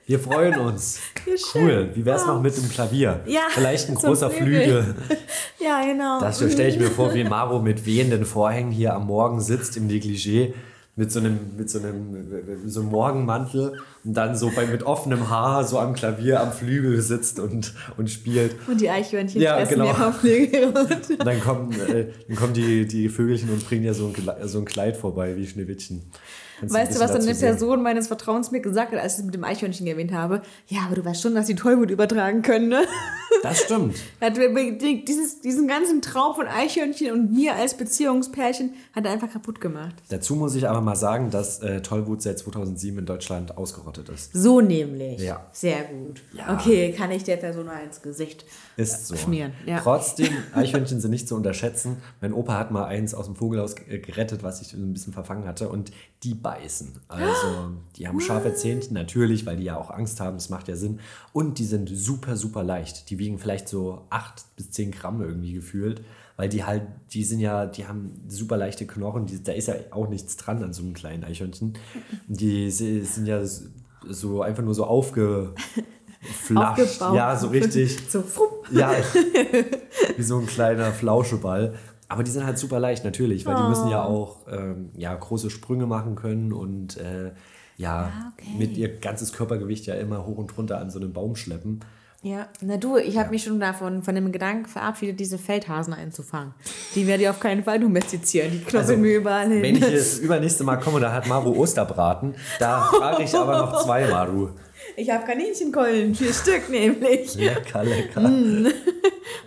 [0.06, 1.00] wir freuen uns.
[1.54, 1.90] Cool.
[1.94, 2.28] Wie wär's Oh.
[2.28, 3.20] noch mit dem Klavier?
[3.26, 4.82] Ja, Vielleicht ein großer Flügel.
[4.82, 4.94] Flügel.
[5.60, 6.20] Ja, genau.
[6.20, 9.86] Das stelle ich mir vor, wie Maro mit wehenden Vorhängen hier am Morgen sitzt im
[9.88, 10.54] Negligé
[10.98, 15.30] mit so einem, mit so einem, so einem Morgenmantel und dann so bei, mit offenem
[15.30, 18.56] Haar so am Klavier am Flügel sitzt und, und spielt.
[18.66, 19.94] und die Eichhörnchen Ja, fressen genau.
[19.94, 20.66] vom Flügel.
[20.66, 24.58] Und dann kommen, äh, dann kommen die, die Vögelchen und bringen ja so ein, so
[24.58, 26.02] ein Kleid vorbei wie Schneewittchen.
[26.62, 27.48] Weißt du, was dann eine sehen.
[27.48, 30.42] Person meines Vertrauens mir gesagt hat, als ich es mit dem Eichhörnchen erwähnt habe?
[30.66, 32.82] Ja, aber du weißt schon, dass die Tollwut übertragen können, ne?
[33.42, 33.96] Das stimmt.
[34.20, 39.30] Hat die- dieses, diesen ganzen Traum von Eichhörnchen und mir als Beziehungspärchen hat er einfach
[39.32, 39.94] kaputt gemacht.
[40.08, 44.32] Dazu muss ich aber mal sagen, dass äh, Tollwut seit 2007 in Deutschland ausgerottet ist.
[44.32, 45.20] So nämlich.
[45.20, 45.46] Ja.
[45.52, 46.22] Sehr gut.
[46.32, 46.54] Ja.
[46.54, 48.44] Okay, kann ich der Person mal ins Gesicht
[48.78, 49.16] Ist so.
[49.16, 49.52] schmieren.
[49.66, 49.80] Ja.
[49.80, 51.96] Trotzdem, Eichhörnchen sind nicht zu unterschätzen.
[52.20, 55.46] Mein Opa hat mal eins aus dem Vogelhaus äh, gerettet, was ich ein bisschen verfangen
[55.48, 55.68] hatte.
[55.68, 55.90] Und
[56.22, 56.92] die beißen.
[57.08, 60.36] Also, die haben scharfe Zähnchen, natürlich, weil die ja auch Angst haben.
[60.36, 61.00] Das macht ja Sinn.
[61.32, 63.10] Und die sind super, super leicht.
[63.10, 66.02] Die wiegen vielleicht so 8 bis 10 Gramm irgendwie gefühlt.
[66.36, 69.26] Weil die halt, die sind ja, die haben super leichte Knochen.
[69.26, 71.72] Die, da ist ja auch nichts dran an so einem kleinen Eichhörnchen.
[72.28, 73.42] Die si- sind ja
[74.08, 75.56] so einfach nur so aufgeflasht.
[76.56, 77.14] Aufgebaut.
[77.16, 77.98] Ja, so richtig.
[78.10, 78.66] So, frupp.
[78.70, 78.92] Ja,
[80.16, 81.74] wie so ein kleiner Flauscheball.
[82.08, 84.22] Aber die sind halt super leicht, natürlich, weil die müssen ja Oh.
[84.22, 87.32] auch ähm, ja, große Sprünge machen können und äh,
[87.76, 88.48] ja, Ah, okay.
[88.58, 91.80] mit ihr ganzes Körpergewicht ja immer hoch und runter an so einem Baum schleppen.
[92.22, 96.52] Ja, na du, ich habe mich schon davon von dem Gedanken verabschiedet, diese Feldhasen einzufangen.
[96.96, 98.50] Die werde ich auf keinen Fall domestizieren.
[98.50, 99.62] Die knoppeln mir überall hin.
[99.62, 103.84] Wenn ich jetzt übernächste Mal komme, da hat Maru Osterbraten, da frage ich aber noch
[103.84, 104.48] zwei Maru.
[104.98, 107.34] Ich habe Kaninchenkollen, vier Stück nämlich.
[107.36, 108.20] Lecker, lecker.
[108.28, 108.66] Mm.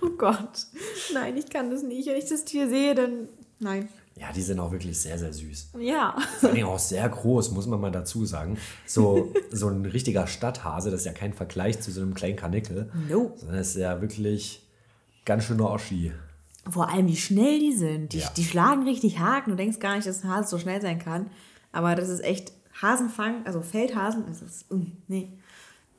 [0.04, 0.68] Oh Gott.
[1.14, 2.08] Nein, ich kann das nicht.
[2.08, 3.28] Wenn ich das Tier sehe, dann.
[3.60, 3.90] Nein.
[4.16, 5.72] Ja, die sind auch wirklich sehr, sehr süß.
[5.80, 6.16] Ja.
[6.40, 8.58] Vor allem auch sehr groß, muss man mal dazu sagen.
[8.86, 12.92] So, so ein richtiger Stadthase, das ist ja kein Vergleich zu so einem kleinen Kanickel.
[13.10, 13.34] No.
[13.38, 14.64] Sondern das ist ja wirklich
[15.26, 16.12] ganz schöner Oschi.
[16.70, 18.14] Vor allem, wie schnell die sind.
[18.14, 18.30] Die, Ja.
[18.38, 19.52] die schlagen richtig Haken.
[19.52, 21.28] Du denkst gar nicht, dass ein Hase so schnell sein kann.
[21.72, 24.72] Aber das ist echt Hasenfang, also Feldhasen, das ist.
[24.72, 25.30] mm, nee,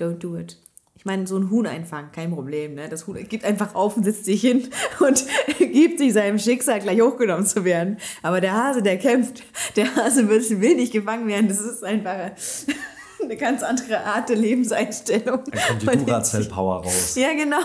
[0.02, 0.58] don't do it.
[1.02, 2.74] Ich meine, so ein Huhn einfangen, kein Problem.
[2.74, 2.88] Ne?
[2.88, 4.68] Das Huhn gibt einfach auf und setzt sich hin
[5.00, 5.24] und
[5.58, 7.98] gibt sich seinem Schicksal gleich hochgenommen zu werden.
[8.22, 9.42] Aber der Hase, der kämpft,
[9.76, 11.48] der Hase wird, will nicht gefangen werden.
[11.48, 12.30] Das ist einfach
[13.22, 15.42] eine ganz andere Art der Lebenseinstellung.
[15.44, 17.16] Dann kommt die Und Duracell-Power raus.
[17.16, 17.62] Ja, genau.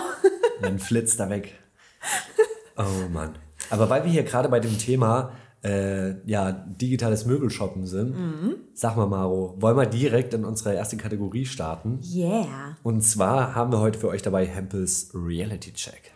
[0.60, 1.54] Dann flitzt er weg.
[2.76, 3.36] Oh Mann.
[3.70, 8.14] Aber weil wir hier gerade bei dem Thema äh, ja, digitales Möbelshoppen sind,
[8.74, 12.00] sag mal, Maro, wollen wir direkt in unsere erste Kategorie starten?
[12.14, 12.76] Yeah.
[12.82, 16.12] Und zwar haben wir heute für euch dabei Hempels Reality Check.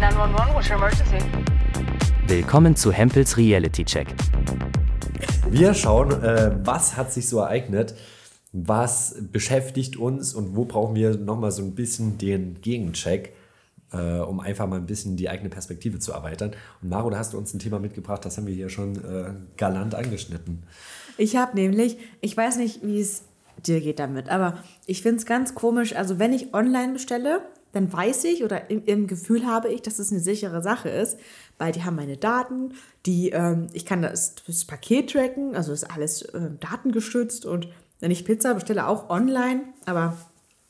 [0.00, 1.18] 911, what's your emergency?
[2.26, 4.08] Willkommen zu Hempels Reality Check.
[5.48, 7.94] Wir schauen, äh, was hat sich so ereignet,
[8.52, 13.32] was beschäftigt uns und wo brauchen wir nochmal so ein bisschen den Gegencheck,
[13.92, 16.52] äh, um einfach mal ein bisschen die eigene Perspektive zu erweitern.
[16.82, 19.32] Und Maro, da hast du uns ein Thema mitgebracht, das haben wir hier schon äh,
[19.56, 20.64] galant angeschnitten.
[21.18, 23.22] Ich habe nämlich, ich weiß nicht, wie es
[23.64, 25.96] dir geht damit, aber ich finde es ganz komisch.
[25.96, 27.40] Also, wenn ich online bestelle,
[27.72, 31.18] dann weiß ich oder im, im Gefühl habe ich, dass es eine sichere Sache ist,
[31.58, 32.72] weil die haben meine Daten,
[33.04, 37.68] die, ähm, ich kann das, das Paket tracken, also ist alles ähm, datengeschützt und
[38.00, 40.16] wenn ich Pizza bestelle, auch online, aber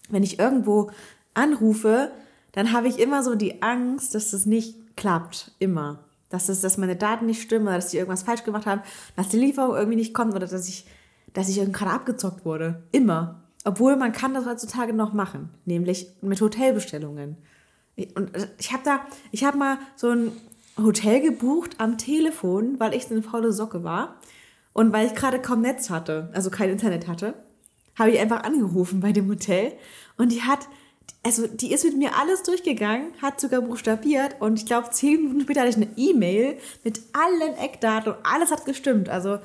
[0.08, 0.90] wenn ich irgendwo
[1.34, 2.10] anrufe,
[2.56, 5.52] dann habe ich immer so die Angst, dass das nicht klappt.
[5.58, 6.00] Immer.
[6.30, 8.80] Dass, das, dass meine Daten nicht stimmen oder dass die irgendwas falsch gemacht haben,
[9.14, 10.86] dass die Lieferung irgendwie nicht kommt oder dass ich,
[11.34, 12.82] dass ich gerade abgezockt wurde.
[12.92, 13.42] Immer.
[13.64, 17.36] Obwohl man kann das heutzutage noch machen, nämlich mit Hotelbestellungen.
[18.14, 19.00] Und ich habe da,
[19.32, 20.32] ich habe mal so ein
[20.78, 24.16] Hotel gebucht am Telefon, weil ich eine faule Socke war
[24.72, 27.34] und weil ich gerade kaum Netz hatte, also kein Internet hatte,
[27.98, 29.74] habe ich einfach angerufen bei dem Hotel
[30.16, 30.68] und die hat,
[31.26, 35.40] also die ist mit mir alles durchgegangen, hat sogar buchstabiert und ich glaube zehn Minuten
[35.40, 39.08] später hatte ich eine E-Mail mit allen Eckdaten und alles hat gestimmt.
[39.08, 39.38] Also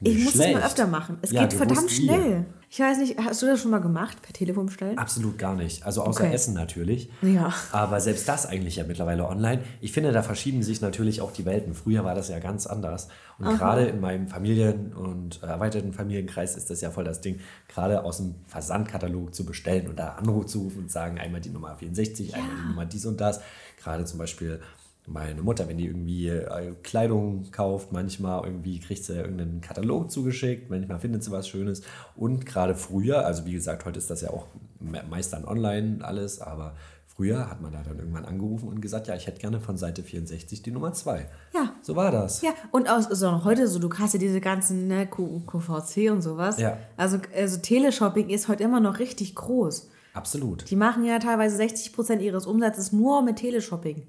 [0.00, 1.18] ich Nicht muss das mal öfter machen.
[1.20, 2.46] Es Ja, geht verdammt schnell.
[2.74, 4.98] Ich weiß nicht, hast du das schon mal gemacht, per Telefon bestellen?
[4.98, 5.86] Absolut gar nicht.
[5.86, 6.34] Also außer Okay.
[6.34, 7.08] Essen natürlich.
[7.22, 7.54] Ja.
[7.70, 9.62] Aber selbst das eigentlich ja mittlerweile online.
[9.80, 11.72] Ich finde, da verschieben sich natürlich auch die Welten.
[11.74, 13.06] Früher war das ja ganz anders.
[13.38, 18.02] Und gerade in meinem Familien- und erweiterten Familienkreis ist das ja voll das Ding, gerade
[18.02, 22.56] aus dem Versandkatalog zu bestellen und da anzurufen und sagen, einmal die Nummer 64, einmal
[22.56, 23.40] die Nummer dies und das.
[23.80, 24.60] Gerade zum Beispiel
[25.06, 30.70] meine Mutter, wenn die irgendwie äh, Kleidung kauft, manchmal irgendwie kriegt sie irgendeinen Katalog zugeschickt,
[30.70, 31.82] manchmal findet sie was Schönes.
[32.16, 34.46] Und gerade früher, also wie gesagt, heute ist das ja auch
[34.80, 36.74] me- meist dann online alles, aber
[37.06, 40.02] früher hat man da dann irgendwann angerufen und gesagt, ja, ich hätte gerne von Seite
[40.02, 41.28] 64 die Nummer 2.
[41.54, 41.74] Ja.
[41.82, 42.40] So war das.
[42.40, 46.22] Ja, und aus, so noch heute so, du hast ja diese ganzen ne, QVC und
[46.22, 46.58] sowas.
[46.58, 46.78] Ja.
[46.96, 49.90] Also, also Teleshopping ist heute immer noch richtig groß.
[50.14, 50.70] Absolut.
[50.70, 54.06] Die machen ja teilweise 60% ihres Umsatzes nur mit Teleshopping.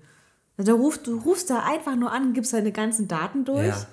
[0.58, 3.68] Also da rufst, du rufst da einfach nur an, gibst deine ganzen Daten durch.
[3.68, 3.86] Ja.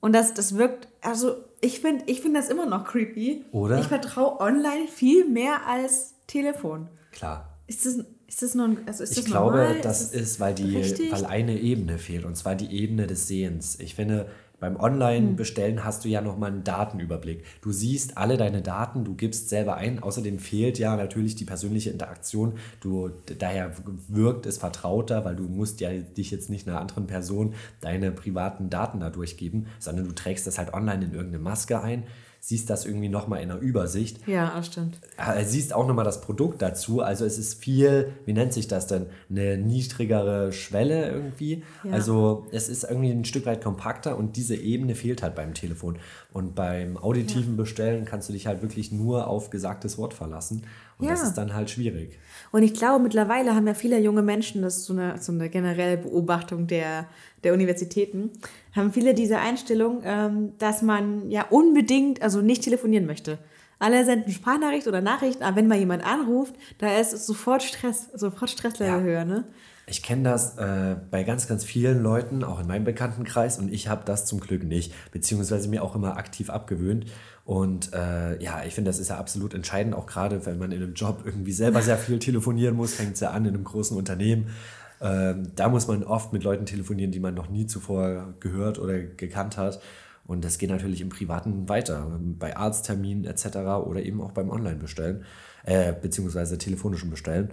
[0.00, 3.44] Und das, das wirkt, also ich finde ich find das immer noch creepy.
[3.52, 3.80] Oder?
[3.80, 6.88] Ich vertraue online viel mehr als Telefon.
[7.10, 7.58] Klar.
[7.66, 9.80] Ist das, ist das, nun, also ist Ich das glaube, normal?
[9.82, 11.10] das ist, ist, weil, die, richtig?
[11.10, 13.78] weil eine Ebene fehlt, und zwar die Ebene des Sehens.
[13.80, 14.28] Ich finde,
[14.60, 14.80] beim Hm.
[14.80, 17.44] Online-Bestellen hast du ja nochmal einen Datenüberblick.
[17.60, 20.02] Du siehst alle deine Daten, du gibst selber ein.
[20.02, 22.54] Außerdem fehlt ja natürlich die persönliche Interaktion.
[22.80, 23.72] Du, daher
[24.08, 28.70] wirkt es vertrauter, weil du musst ja dich jetzt nicht einer anderen Person deine privaten
[28.70, 32.04] Daten da durchgeben, sondern du trägst das halt online in irgendeine Maske ein,
[32.48, 34.98] siehst das irgendwie nochmal in einer Übersicht Ja, das stimmt.
[35.18, 37.02] äh, siehst auch nochmal das Produkt dazu.
[37.02, 39.04] Also es ist viel, wie nennt sich das denn?
[39.28, 41.62] Eine niedrigere Schwelle irgendwie.
[41.84, 41.92] Ja.
[41.92, 45.98] Also es ist irgendwie ein Stück weit kompakter und diese Ebene fehlt halt beim Telefon.
[46.32, 50.62] Und beim auditiven Bestellen kannst du dich halt wirklich nur auf gesagtes Wort verlassen.
[50.98, 51.26] Und das Ja.
[51.28, 52.18] ist dann halt schwierig.
[52.52, 55.48] Und ich glaube, mittlerweile haben ja viele junge Menschen, das ist so eine, so eine
[55.48, 57.06] generelle Beobachtung der,
[57.44, 58.30] der Universitäten,
[58.76, 63.38] haben viele diese Einstellung, ähm, dass man ja unbedingt, also nicht telefonieren möchte.
[63.78, 68.50] Alle senden Sprachnachricht oder Nachrichten, aber wenn mal jemand anruft, da ist sofort Stress, sofort
[68.50, 69.00] Stresslevel Ja.
[69.02, 69.44] höher, ne?
[69.88, 73.88] Ich kenne das äh, bei ganz, ganz vielen Leuten, auch in meinem Bekanntenkreis, und ich
[73.88, 77.06] habe das zum Glück nicht, beziehungsweise mir auch immer aktiv abgewöhnt.
[77.44, 80.82] Und äh, ja, ich finde, das ist ja absolut entscheidend, auch gerade wenn man in
[80.82, 83.96] einem Job irgendwie selber sehr viel telefonieren muss, fängt es ja an in einem großen
[83.96, 84.50] Unternehmen.
[85.00, 88.98] Ähm, da muss man oft mit Leuten telefonieren, die man noch nie zuvor gehört oder
[88.98, 89.80] gekannt hat.
[90.26, 93.46] Und das geht natürlich im Privaten weiter, bei Arztterminen etc.
[93.86, 95.24] oder eben auch beim Online-Bestellen,
[95.64, 97.50] äh, beziehungsweise telefonischen Bestellen.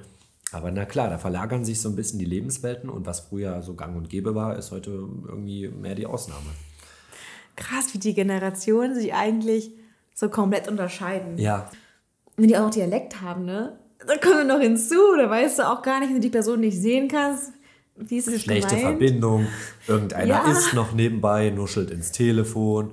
[0.55, 3.73] Aber na klar, da verlagern sich so ein bisschen die Lebenswelten und was früher so
[3.75, 6.45] gang und gäbe war, ist heute irgendwie mehr die Ausnahme.
[7.55, 9.71] Krass, wie die Generationen sich eigentlich
[10.13, 11.37] so komplett unterscheiden.
[11.37, 11.69] Ja,
[12.37, 13.77] Wenn die auch noch Dialekt haben, ne?
[14.07, 16.59] Da kommen wir noch hinzu, da weißt du auch gar nicht, wenn du die Person
[16.59, 17.51] nicht sehen kannst.
[17.95, 18.97] Wie ist es schlechte gemeint?
[18.99, 19.47] Verbindung,
[19.87, 20.51] irgendeiner Ja.
[20.51, 22.91] ist noch nebenbei, nuschelt ins Telefon.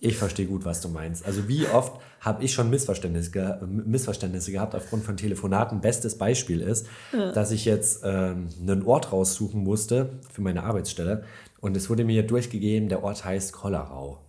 [0.00, 1.24] Ich verstehe gut, was du meinst.
[1.24, 5.80] Also wie oft habe ich schon Missverständnisse, ge Missverständnisse gehabt aufgrund von Telefonaten.
[5.80, 6.86] Bestes Beispiel ist,
[7.34, 11.24] dass ich jetzt ähm, einen Ort raussuchen musste für meine Arbeitsstelle
[11.60, 14.25] und es wurde mir durchgegeben, der Ort heißt Kollerau.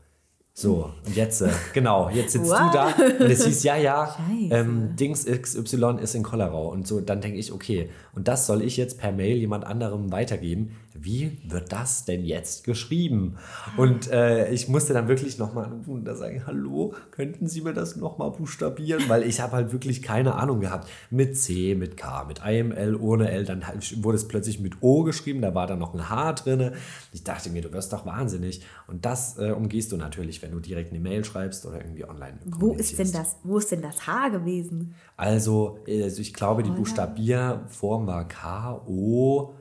[0.60, 2.74] So, und jetzt, äh, genau, jetzt sitzt What?
[2.74, 4.18] du da und es hieß, ja, ja,
[4.50, 6.72] ähm, Dings XY ist in Kollerau.
[6.72, 10.12] Und so, dann denke ich, okay, und das soll ich jetzt per Mail jemand anderem
[10.12, 10.72] weitergeben.
[10.96, 13.38] Wie wird das denn jetzt geschrieben?
[13.78, 17.74] Und äh, ich musste dann wirklich nochmal anrufen und da sagen, hallo, könnten Sie mir
[17.74, 19.04] das nochmal buchstabieren?
[19.08, 20.90] Weil ich habe halt wirklich keine Ahnung gehabt.
[21.12, 23.46] Mit C, mit K, mit IML, ohne L.
[23.46, 23.64] Dann
[23.98, 26.72] wurde es plötzlich mit O geschrieben, da war dann noch ein H drin.
[27.14, 28.64] Ich dachte mir, du wirst doch wahnsinnig.
[28.88, 32.40] Und das äh, umgehst du natürlich, wenn du direkt eine Mail schreibst oder irgendwie online
[32.46, 34.96] Wo ist denn das, wo ist denn das H gewesen?
[35.16, 39.54] Also, also ich glaube, die Buchstabierform war K, O,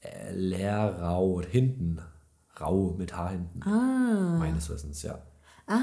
[0.00, 2.00] L, R, Rau, hinten.
[2.60, 3.62] Rau mit H hinten.
[3.62, 4.36] Ah.
[4.38, 5.18] Meines Wissens, ja.
[5.66, 5.78] Ah.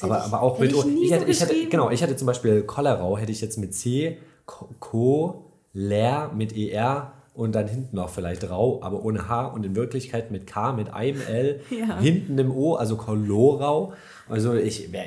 [0.00, 0.82] Aber, ich- aber auch mit O.
[0.82, 3.58] ich Ich so hätte, ich hätte, genau, ich hätte zum Beispiel Kollerau, hätte ich jetzt
[3.58, 9.46] mit C, Ko, Leer mit ER und dann hinten noch vielleicht Rau, aber ohne H
[9.46, 11.98] und in Wirklichkeit mit K, mit einem L, Ja.
[11.98, 13.94] hinten im O, also Kolorau.
[14.28, 15.06] Also ich wäre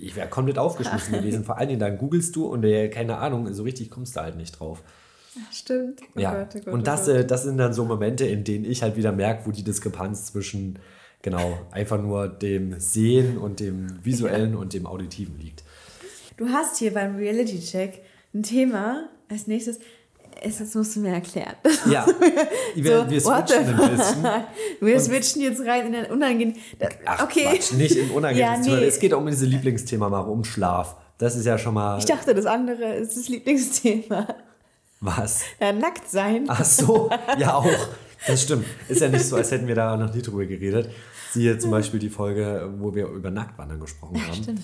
[0.00, 1.44] ich wär komplett aufgeschmissen gewesen.
[1.44, 4.36] Vor allen Dingen dann googelst du und äh, keine Ahnung, so richtig kommst du halt
[4.36, 4.82] nicht drauf.
[5.52, 6.00] Stimmt.
[6.14, 8.44] Oh ja, Gott, oh Gott, und oh das, äh, das sind dann so Momente, in
[8.44, 10.78] denen ich halt wieder merke, wo die Diskrepanz zwischen,
[11.20, 15.62] genau, einfach nur dem Sehen und dem Visuellen und dem Auditiven liegt.
[16.36, 18.00] Du hast hier beim Reality-Check
[18.34, 19.78] ein Thema als nächstes.
[20.42, 21.54] Es, das musst du mir erklären.
[21.90, 22.06] Ja,
[22.74, 24.26] wir, wir what the switchen ein bisschen.
[24.80, 26.54] Wir switchen jetzt rein in ein unangenehm.
[26.78, 27.44] Da- Ach, okay.
[27.44, 28.84] Quatsch, nicht in unangenehmes Ja, nee.
[28.84, 30.96] Es geht um dieses Lieblingsthema, mal um Schlaf.
[31.18, 34.26] Das ist ja schon mal Ich dachte, das andere ist das Lieblingsthema.
[35.00, 35.40] was.
[35.60, 36.44] Ja, nackt sein.
[36.48, 37.66] Ach so, ja auch.
[38.26, 38.66] Das stimmt.
[38.88, 40.90] Ist ja nicht so, als hätten wir da noch nie drüber geredet.
[41.36, 44.34] Siehe zum Beispiel die Folge, wo wir über Nacktwandern gesprochen haben.
[44.34, 44.60] stimmt.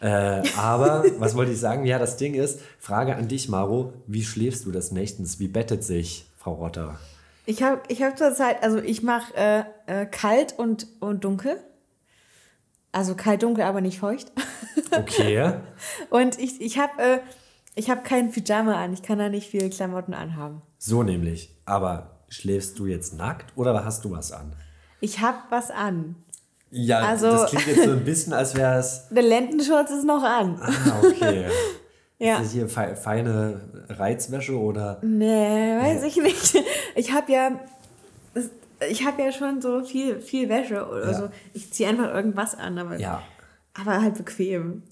[0.00, 1.84] Äh, aber, was wollte ich sagen?
[1.84, 5.38] Ja, das Ding ist, Frage an dich, Maro, wie schläfst du des Nächtens?
[5.38, 6.98] Wie bettet sich Frau Rotter?
[7.46, 11.56] Ich habe ich hab zurzeit, also ich mache äh, äh, kalt und, und dunkel.
[12.90, 14.32] Also kalt, dunkel, aber nicht feucht.
[14.90, 15.54] Okay.
[16.10, 17.18] Und ich, ich habe äh,
[17.74, 18.92] ich hab kein Pyjama an.
[18.92, 20.62] Ich kann da nicht viele Klamotten anhaben.
[20.78, 21.50] So nämlich.
[21.64, 24.54] Aber schläfst du jetzt nackt oder hast du was an?
[25.04, 26.16] Ich habe was an.
[26.70, 29.06] Ja, Also- das klingt jetzt so ein bisschen, als wäre es.
[29.10, 30.58] Der Lendenschurz ist noch an.
[30.60, 31.46] Ah, okay.
[32.18, 32.36] Ja.
[32.36, 34.98] Ist das hier fe feine Reizwäsche oder?
[35.02, 36.54] Nee, weiß ich nicht.
[36.94, 37.50] Ich habe ja,
[38.88, 41.18] ich habe ja schon so viel, viel Wäsche oder Ja.
[41.18, 41.28] so.
[41.52, 43.20] Ich ziehe einfach irgendwas an, aber, Ja.
[43.78, 44.84] aber halt bequem.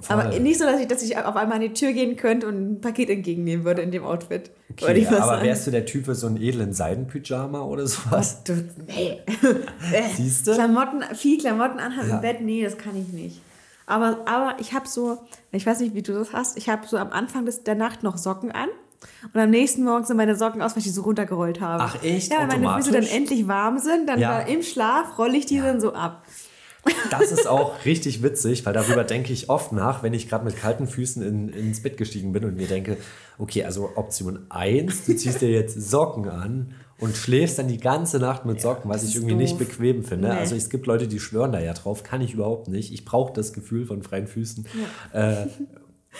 [0.00, 0.16] Voll.
[0.16, 2.54] Aber nicht so, dass ich, dass ich auf einmal an die Tür gehen könnte und
[2.72, 4.50] ein Paket entgegennehmen würde in dem Outfit.
[4.70, 5.44] Okay, aber sagen.
[5.46, 8.42] wärst du der Typ für so einen edlen Seidenpyjama oder sowas?
[8.44, 9.20] Du, nee.
[10.16, 10.54] Siehst du?
[10.54, 12.14] Klamotten, viel Klamotten anhaben Ja.
[12.16, 13.40] im Bett, nee, das kann ich nicht.
[13.86, 15.18] Aber, aber ich habe so,
[15.52, 18.02] ich weiß nicht, wie du das hast, ich habe so am Anfang des, der Nacht
[18.02, 18.68] noch Socken an.
[19.34, 21.82] Und am nächsten Morgen sind meine Socken aus, weil ich die so runtergerollt habe.
[21.84, 22.30] Ach, echt?
[22.32, 24.40] Ja, wenn meine Füße dann endlich warm sind, dann Ja.
[24.40, 26.22] im Schlaf rolle ich die dann so ab.
[27.10, 30.56] Das ist auch richtig witzig, weil darüber denke ich oft nach, wenn ich gerade mit
[30.56, 32.96] kalten Füßen in, ins Bett gestiegen bin und mir denke,
[33.38, 38.18] okay, also Option 1, du ziehst dir jetzt Socken an und schläfst dann die ganze
[38.18, 39.68] Nacht mit Socken, was das ich irgendwie nicht doof.
[39.68, 40.28] bequem finde.
[40.28, 40.34] Nee.
[40.34, 42.92] Also es gibt Leute, die schwören da ja drauf, kann ich überhaupt nicht.
[42.92, 44.66] Ich brauche das Gefühl von freien Füßen.
[45.12, 45.46] Äh,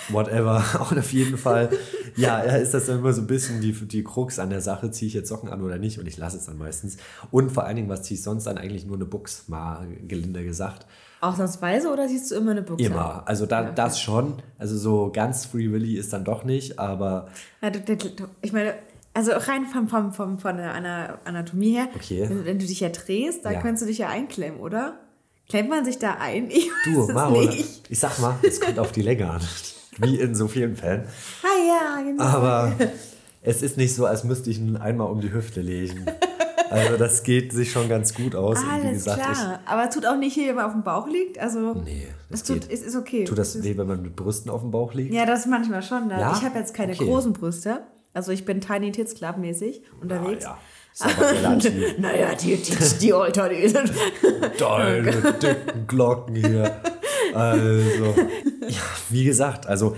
[0.09, 1.71] whatever, und auf jeden Fall,
[2.17, 5.09] ja, ist das dann immer so ein bisschen die, die Krux an der Sache, ziehe
[5.09, 6.97] ich jetzt Socken an oder nicht und ich lasse es dann meistens.
[7.31, 8.59] Und vor allen Dingen, was ziehe ich sonst an?
[8.59, 10.87] Eigentlich nur eine Buchs, mal gelinde gesagt.
[11.21, 12.85] Ausnahmsweise oder siehst du immer eine Buchse?
[12.87, 13.29] Immer.
[13.29, 14.35] Also da, das schon.
[14.59, 17.29] Also so ganz Free Willy ist dann doch nicht, aber
[17.61, 18.75] Ja, du, du, du, ich meine,
[19.13, 22.25] also rein vom, vom, vom, von der Ana- Anatomie her, Okay.
[22.29, 23.61] wenn, wenn du dich ja drehst, da Ja.
[23.61, 24.95] könntest du dich ja einklemmen, oder?
[25.51, 26.49] Klemmt man sich da ein?
[26.51, 27.83] Ich du, weiß es Maro, nicht.
[27.91, 29.41] ich sag mal, es kommt auf die Länge an.
[30.03, 31.05] Wie in so vielen Fällen.
[31.43, 32.23] Ah ja, genau.
[32.25, 32.73] Aber
[33.43, 36.07] es ist nicht so, als müsste ich ihn einmal um die Hüfte legen.
[36.71, 38.61] Also das geht sich schon ganz gut aus.
[38.61, 39.61] Und wie Alles gesagt, klar.
[39.67, 41.39] Aber es tut auch nicht hier, wenn man auf dem Bauch liegt.
[41.39, 41.83] Also, ich.
[41.83, 42.71] Nee, das es tut, geht.
[42.73, 43.25] ist, ist okay.
[43.25, 45.13] Tut das weh, wenn man mit Brüsten auf dem Bauch liegt?
[45.13, 46.09] Ja, das manchmal schon.
[46.09, 46.21] Da.
[46.21, 46.33] Ja?
[46.37, 47.05] Ich habe jetzt keine Okay.
[47.07, 47.81] großen Brüste.
[48.13, 50.45] Also ich bin Tiny Tits Club mäßig unterwegs.
[50.45, 50.59] Ah, ja.
[51.99, 53.93] Naja, die, die, die Alter, die sind.
[54.59, 56.81] Deine dicken Glocken hier.
[57.35, 58.15] Also,
[58.69, 59.97] ja, wie gesagt, also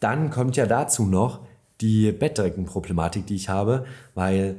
[0.00, 1.40] dann kommt ja dazu noch
[1.80, 4.56] die Bettdeckenproblematik, die ich habe, weil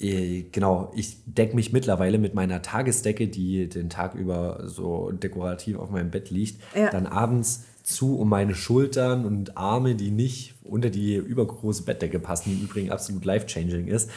[0.00, 5.78] äh, genau, ich decke mich mittlerweile mit meiner Tagesdecke, die den Tag über so dekorativ
[5.78, 6.90] auf meinem Bett liegt, Ja.
[6.90, 12.50] dann abends zu um meine Schultern und Arme, die nicht unter die übergroße Bettdecke passen,
[12.50, 14.10] die im Übrigen absolut life-changing ist.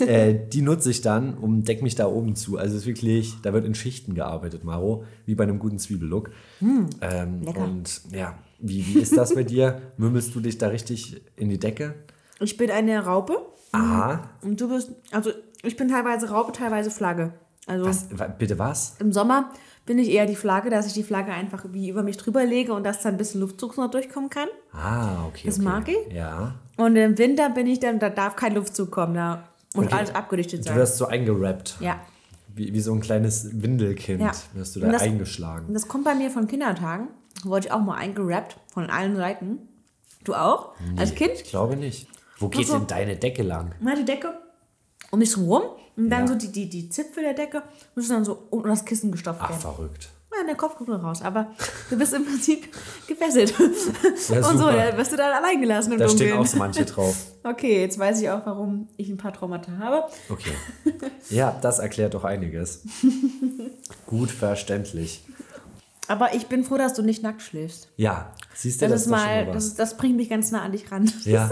[0.00, 2.56] Äh, die nutze ich dann und decke mich da oben zu.
[2.58, 6.30] Also es ist wirklich, da wird in Schichten gearbeitet, Maro, wie bei einem guten Zwiebellook.
[6.60, 7.60] ähm, lecker.
[7.64, 9.80] und ja, wie, wie ist das bei dir?
[9.96, 11.94] Mümmelst du dich da richtig in die Decke?
[12.40, 13.36] Ich bin eine Raupe.
[13.72, 14.28] Aha.
[14.42, 15.30] Und du bist, also
[15.62, 17.32] ich bin teilweise Raupe, teilweise Flagge.
[17.66, 18.96] Also Was, wa- bitte was?
[18.98, 19.50] im Sommer
[19.86, 22.72] bin ich eher die Flagge, dass ich die Flagge einfach wie über mich drüber lege
[22.72, 24.48] und dass da ein bisschen Luftzug noch durchkommen kann.
[24.72, 25.42] Ah, okay.
[25.46, 25.64] Das okay.
[25.64, 26.12] mag ich.
[26.14, 26.54] Ja.
[26.76, 29.94] Und im Winter bin ich dann, da darf kein Luftzug kommen, da muss Okay.
[29.94, 30.76] alles abgedichtet Du sein.
[30.76, 31.76] wirst so eingerappt.
[31.80, 32.00] Ja.
[32.54, 34.32] Wie, wie so ein kleines Windelkind Ja.
[34.54, 35.66] wirst du Und da das- eingeschlagen.
[35.68, 37.08] Und das kommt bei mir von Kindertagen.
[37.44, 39.58] Wurde ich auch mal eingerappt von allen Seiten.
[40.24, 40.72] Du auch?
[40.96, 41.32] Als Kind?
[41.34, 42.08] Ich glaube nicht.
[42.38, 42.76] Wo geht so.
[42.78, 43.74] denn deine Decke lang?
[43.80, 44.34] Mal die Decke
[45.10, 45.62] um mich rum
[45.96, 46.28] und dann Ja.
[46.28, 47.62] so die, die, die Zipfel der Decke
[47.94, 49.60] müssen dann so unter das Kissen gestopft Ach, werden.
[49.60, 50.08] verrückt.
[50.32, 51.50] Ja, der Kopf kommt nur raus, aber
[51.90, 52.68] du bist im Prinzip
[53.08, 53.52] gefesselt.
[53.58, 56.38] Ja, und so, da wirst du dann allein gelassen im Da stehen Dunkeln.
[56.40, 57.16] auch so manche drauf.
[57.42, 60.04] Okay, jetzt weiß ich auch, warum ich ein paar Traumata habe.
[60.28, 60.52] Okay.
[61.30, 62.82] Ja, das erklärt doch einiges.
[64.06, 65.24] Gut verständlich.
[66.06, 67.88] Aber ich bin froh, dass du nicht nackt schläfst.
[67.96, 70.90] Ja, siehst du, Das, das, ist mal, das, das bringt mich ganz nah an dich
[70.92, 71.10] ran.
[71.24, 71.48] Ja.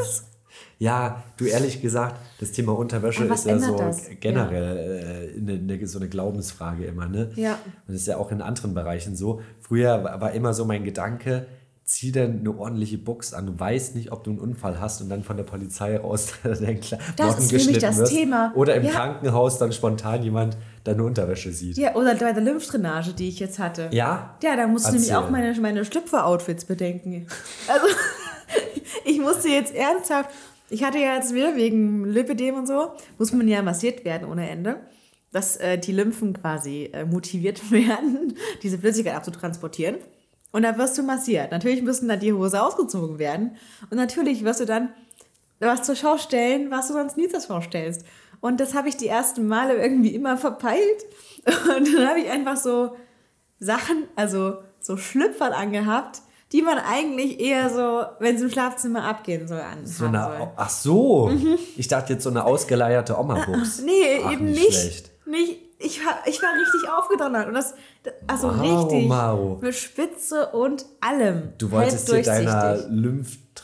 [0.81, 4.07] Ja, du ehrlich gesagt, das Thema Unterwäsche ist ja so das?
[4.21, 7.31] generell äh, eine, eine, so eine Glaubensfrage immer, ne?
[7.35, 7.55] Ja.
[7.55, 9.41] Und das ist ja auch in anderen Bereichen so.
[9.61, 11.47] Früher war immer so mein Gedanke,
[11.89, 13.47] zieh dann eine ordentliche Box an.
[13.47, 16.81] Du weißt nicht, ob du einen Unfall hast und dann von der Polizei raus dein
[17.17, 18.13] Das ist nämlich das wirst.
[18.13, 18.53] Thema.
[18.55, 18.91] Oder im Ja.
[18.91, 21.77] Krankenhaus dann spontan jemand deine Unterwäsche sieht.
[21.79, 23.89] Ja, oder bei der Lymphdrainage, die ich jetzt hatte.
[23.91, 24.37] Ja?
[24.43, 27.27] Ja, da musste ich nämlich auch meine, meine Schlüpfer-Outfits bedenken.
[27.67, 27.87] Also,
[29.07, 30.29] ich musste jetzt ernsthaft,
[30.71, 34.49] ich hatte ja jetzt wieder wegen Lipidem und so, muss man ja massiert werden ohne
[34.49, 34.81] Ende,
[35.33, 39.97] dass äh, die Lymphen quasi äh, motiviert werden, diese Flüssigkeit abzutransportieren.
[40.51, 41.51] Und da wirst du massiert.
[41.51, 43.57] Natürlich müssen dann die Hose ausgezogen werden.
[43.91, 44.91] Und natürlich wirst du dann
[45.61, 48.05] was zur Schau stellen, was du sonst nie zur Schau stellst.
[48.41, 51.05] Und das habe ich die ersten Male irgendwie immer verpeilt.
[51.77, 52.97] Und dann habe ich einfach so
[53.59, 59.47] Sachen, also so Schlüpfer angehabt, die man eigentlich eher so, wenn es im Schlafzimmer abgehen
[59.49, 60.09] soll, anhaben So soll.
[60.09, 61.31] eine, ach so.
[61.77, 63.81] Ich dachte jetzt so eine ausgeleierte Oma-Box.
[63.81, 63.85] Mhm.
[63.87, 64.73] Nee, Ach, eben nicht nicht.
[64.81, 65.11] schlecht.
[65.27, 65.61] Nicht.
[65.81, 67.47] Ich, war- ich war richtig aufgedonnert.
[67.49, 67.75] Und das,
[68.27, 69.07] also Wow, richtig.
[69.09, 69.59] Maro.
[69.61, 71.53] Mit Spitze und allem.
[71.59, 72.91] Du wolltest dir deiner durchsichtig.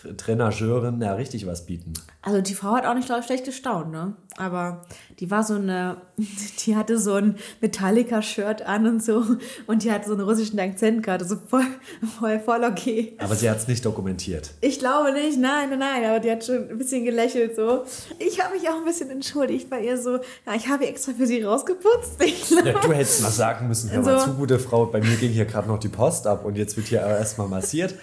[0.03, 1.93] Lymphdrainageurin ja richtig was bieten.
[2.23, 4.15] Also die Frau hat auch nicht glaub ich, schlecht gestaunt, ne?
[4.37, 4.83] Aber
[5.21, 5.99] die war so eine,
[6.67, 9.25] die hatte so ein Metallica-Shirt an und so
[9.67, 11.65] und die hatte so einen russischen Akzent gerade, so voll,
[12.19, 13.17] voll, voll okay.
[13.19, 14.51] Aber sie hat es nicht dokumentiert.
[14.61, 17.85] Ich glaube nicht, nein, nein, nein, aber die hat schon ein bisschen gelächelt so.
[18.19, 21.27] Ich habe mich auch ein bisschen entschuldigt bei ihr so, ja, ich habe extra für
[21.27, 22.21] sie rausgeputzt.
[22.25, 24.27] Ich Ja, glaube, du hättest mal sagen müssen, hör mal So.
[24.27, 26.87] zu, gute Frau, bei mir ging hier gerade noch die Post ab und jetzt wird
[26.89, 27.95] hier erstmal massiert.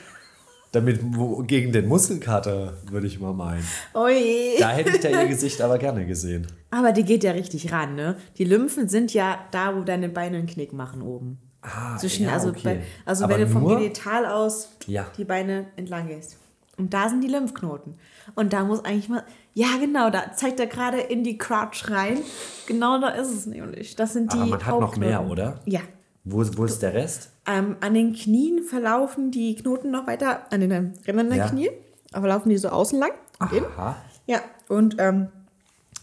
[0.71, 1.01] Damit
[1.47, 3.65] gegen den Muskelkater, würde ich mal meinen.
[3.93, 4.57] oh je.
[4.57, 6.47] Da hätte ich da ihr Gesicht aber gerne gesehen.
[6.69, 8.15] Aber die geht ja richtig ran, ne?
[8.37, 11.39] Die Lymphen sind ja da, wo deine Beine einen Knick machen oben.
[11.61, 12.61] Ah, Zwischen, ja, also okay.
[12.63, 15.05] bei, also Aber wenn du vom Genital aus Ja.
[15.17, 16.37] die Beine entlang gehst.
[16.77, 17.95] Und da sind die Lymphknoten.
[18.35, 19.23] Und da muss eigentlich mal.
[19.53, 22.17] Ja, genau, da zeigt er gerade in die Crotch rein.
[22.65, 23.95] Genau da ist es nämlich.
[23.97, 24.37] Das sind die.
[24.37, 25.59] Aber man hat noch mehr, oder?
[25.65, 25.81] Ja.
[26.23, 27.29] Wo, wo ist der Rest?
[27.47, 30.71] Ähm, an den Knien verlaufen die Knoten noch weiter, an den
[31.07, 31.47] Rändern der Ja.
[31.49, 31.69] Knie,
[32.13, 33.11] aber laufen die so außen lang
[33.51, 33.65] innen.
[33.75, 33.95] Aha.
[34.27, 35.29] Ja, und ähm,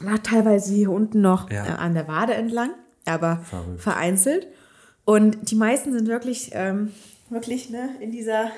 [0.01, 1.65] na, teilweise hier unten noch Ja.
[1.67, 2.71] äh, an der Wade entlang,
[3.07, 3.81] aber Verrückt.
[3.81, 4.49] vereinzelt.
[5.05, 6.93] Und die meisten sind wirklich, ähm,
[7.31, 8.51] wirklich ne, in dieser,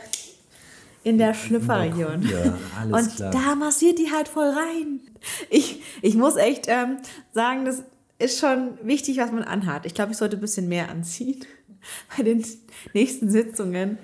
[1.05, 2.23] in der Schlüpferregion.
[2.23, 3.31] Ja, alles Und klar.
[3.33, 5.01] da massiert die halt voll rein.
[5.51, 6.97] Ich, ich muss echt ähm,
[7.33, 7.85] sagen, das
[8.21, 9.87] ist schon wichtig, was man anhat.
[9.87, 11.45] Ich glaube, ich sollte ein bisschen mehr anziehen
[12.17, 12.45] bei den
[12.93, 13.99] nächsten Sitzungen.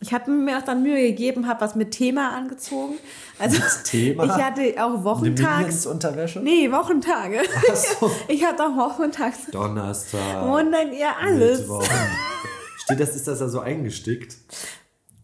[0.00, 2.96] Ich habe mir auch dann Mühe gegeben, habe was mit Thema angezogen.
[3.38, 4.24] Also Thema?
[4.24, 5.58] ich hatte auch wochentags.
[5.58, 6.40] Minions-Unterwäsche?
[6.40, 7.40] Nee, Wochentage.
[7.70, 8.10] Ach so.
[8.28, 9.46] Ich hatte auch wochentags.
[9.50, 10.42] Donnerstag.
[10.42, 11.60] Und dann ja alles.
[11.60, 11.86] Mittwoch.
[12.84, 14.36] Steht das, ist das da so eingestickt?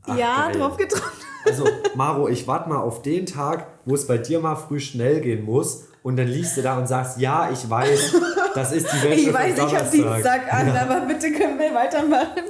[0.05, 0.59] Ach, ja, geil.
[0.59, 1.27] drauf gedrückt.
[1.45, 5.21] Also, Maro, ich warte mal auf den Tag, wo es bei dir mal früh schnell
[5.21, 5.90] gehen muss.
[6.03, 8.15] Und dann liegst du da und sagst, ja, ich weiß,
[8.55, 9.91] das ist die Wäsche Ich weiß, ich habe.
[9.91, 12.43] Dienstag an, aber bitte können wir weitermachen.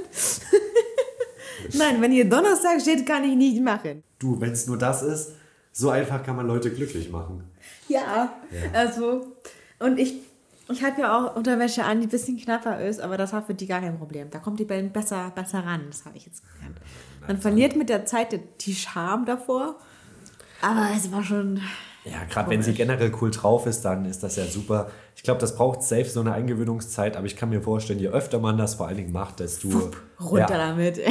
[1.75, 4.03] Nein, wenn hier Donnerstag steht, kann ich nicht machen.
[4.19, 5.33] Du, wenn es nur das ist,
[5.73, 7.45] so einfach kann man Leute glücklich machen.
[7.89, 8.33] Ja,
[8.73, 9.27] also,
[9.79, 10.15] und ich,
[10.71, 13.55] ich habe ja auch Unterwäsche an, die ein bisschen knapper ist, aber das war für
[13.55, 14.31] die gar kein Problem.
[14.31, 16.79] Da kommt die Band besser, besser ran, das habe ich jetzt gelernt.
[17.27, 19.77] Man verliert mit der Zeit die- die Scham davor,
[20.63, 21.61] aber es war schon,
[22.05, 24.91] Ja, gerade wenn sie generell cool drauf ist, dann ist das ja super.
[25.17, 28.39] Ich glaube, das braucht safe so eine Eingewöhnungszeit, aber ich kann mir vorstellen, je öfter
[28.39, 29.69] man das vor allen Dingen macht, desto
[30.19, 31.01] runter ja, damit.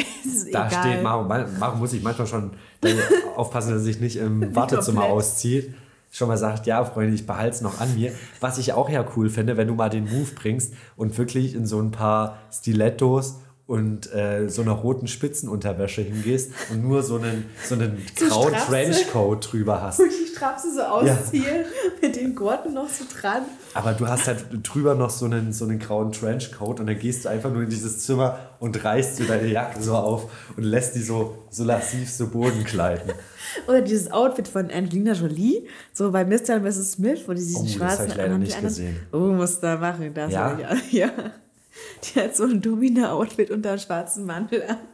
[0.52, 0.72] Da egal.
[0.72, 2.52] steht, Maro, muss ich manchmal schon
[3.36, 5.74] aufpassen, dass er sich nicht im Wartezimmer auszieht.
[6.12, 8.12] Schon mal sagt, ja, Freunde, ich behalte es noch an mir.
[8.40, 11.68] Was ich auch ja cool finde, wenn du mal den Move bringst und wirklich in
[11.68, 13.36] so ein paar Stilettos
[13.70, 18.66] und äh, so einer roten Spitzenunterwäsche hingehst und nur so einen, so einen grauen Strapse.
[18.72, 20.00] Trenchcoat drüber hast.
[20.00, 21.66] Ich die Strapse so ausziehe,
[22.02, 23.44] mit den Gurten noch so dran.
[23.76, 27.26] Aber du hast halt drüber noch so einen, so einen grauen Trenchcoat und dann gehst
[27.26, 30.96] du einfach nur in dieses Zimmer und reißt dir deine Jacke so auf und lässt
[30.96, 33.12] die so, so lassiv so Boden gleiten.
[33.68, 36.56] Oder dieses Outfit von Angelina Jolie, so bei Mr.
[36.56, 36.94] und Mrs.
[36.94, 39.00] Smith, wo die diesen Oh, das schwarzen hab ich leider nicht anderen- gesehen.
[39.14, 40.58] Oh, muss da machen, das Ja?
[40.90, 41.12] ja?
[42.16, 44.78] Die hat so ein Domina-Outfit unter einem schwarzen Mantel an.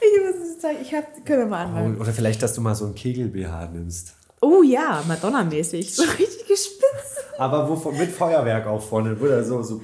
[0.00, 2.00] Ich muss es zeigen, ich hab, können wir mal anmachen.
[2.00, 4.14] Oder vielleicht, dass du mal so einen Kegel-BH nimmst.
[4.40, 7.24] Oh, ja, Madonna-mäßig, so richtig gespitzt.
[7.38, 9.80] Aber wovon mit Feuerwerk auch vorne, wo der so, so.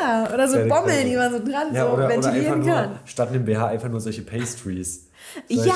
[0.00, 2.98] Ja, oder so Bommeln, die man so dran Ja, so oder, oder ventilieren nur, kann.
[3.04, 5.08] statt einem BH einfach nur solche Pastries.
[5.48, 5.68] Solche,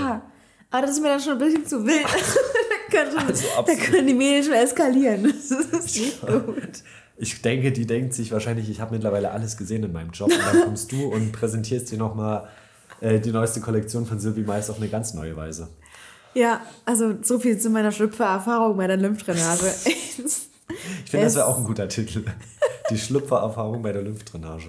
[0.00, 0.22] Ja,
[0.70, 2.04] aber das ist mir dann schon ein bisschen zu wild.
[2.04, 5.22] da, können schon, Also da können die Mädels schon eskalieren.
[5.24, 6.82] Das ist nicht gut.
[7.22, 10.30] Ich denke, die denkt sich wahrscheinlich, ich habe mittlerweile alles gesehen in meinem Job.
[10.32, 12.48] Und dann kommst du und präsentierst dir nochmal
[13.00, 15.68] äh, die neueste Kollektion von Sylvie Mais auf eine ganz neue Weise.
[16.34, 19.66] Ja, also so viel zu meiner Schlüpfererfahrung bei der Lymphdrainage.
[21.04, 22.22] Ich finde, das wäre auch ein guter Titel.
[22.90, 24.68] Die Schlüpfererfahrung bei der Lymphdrainage.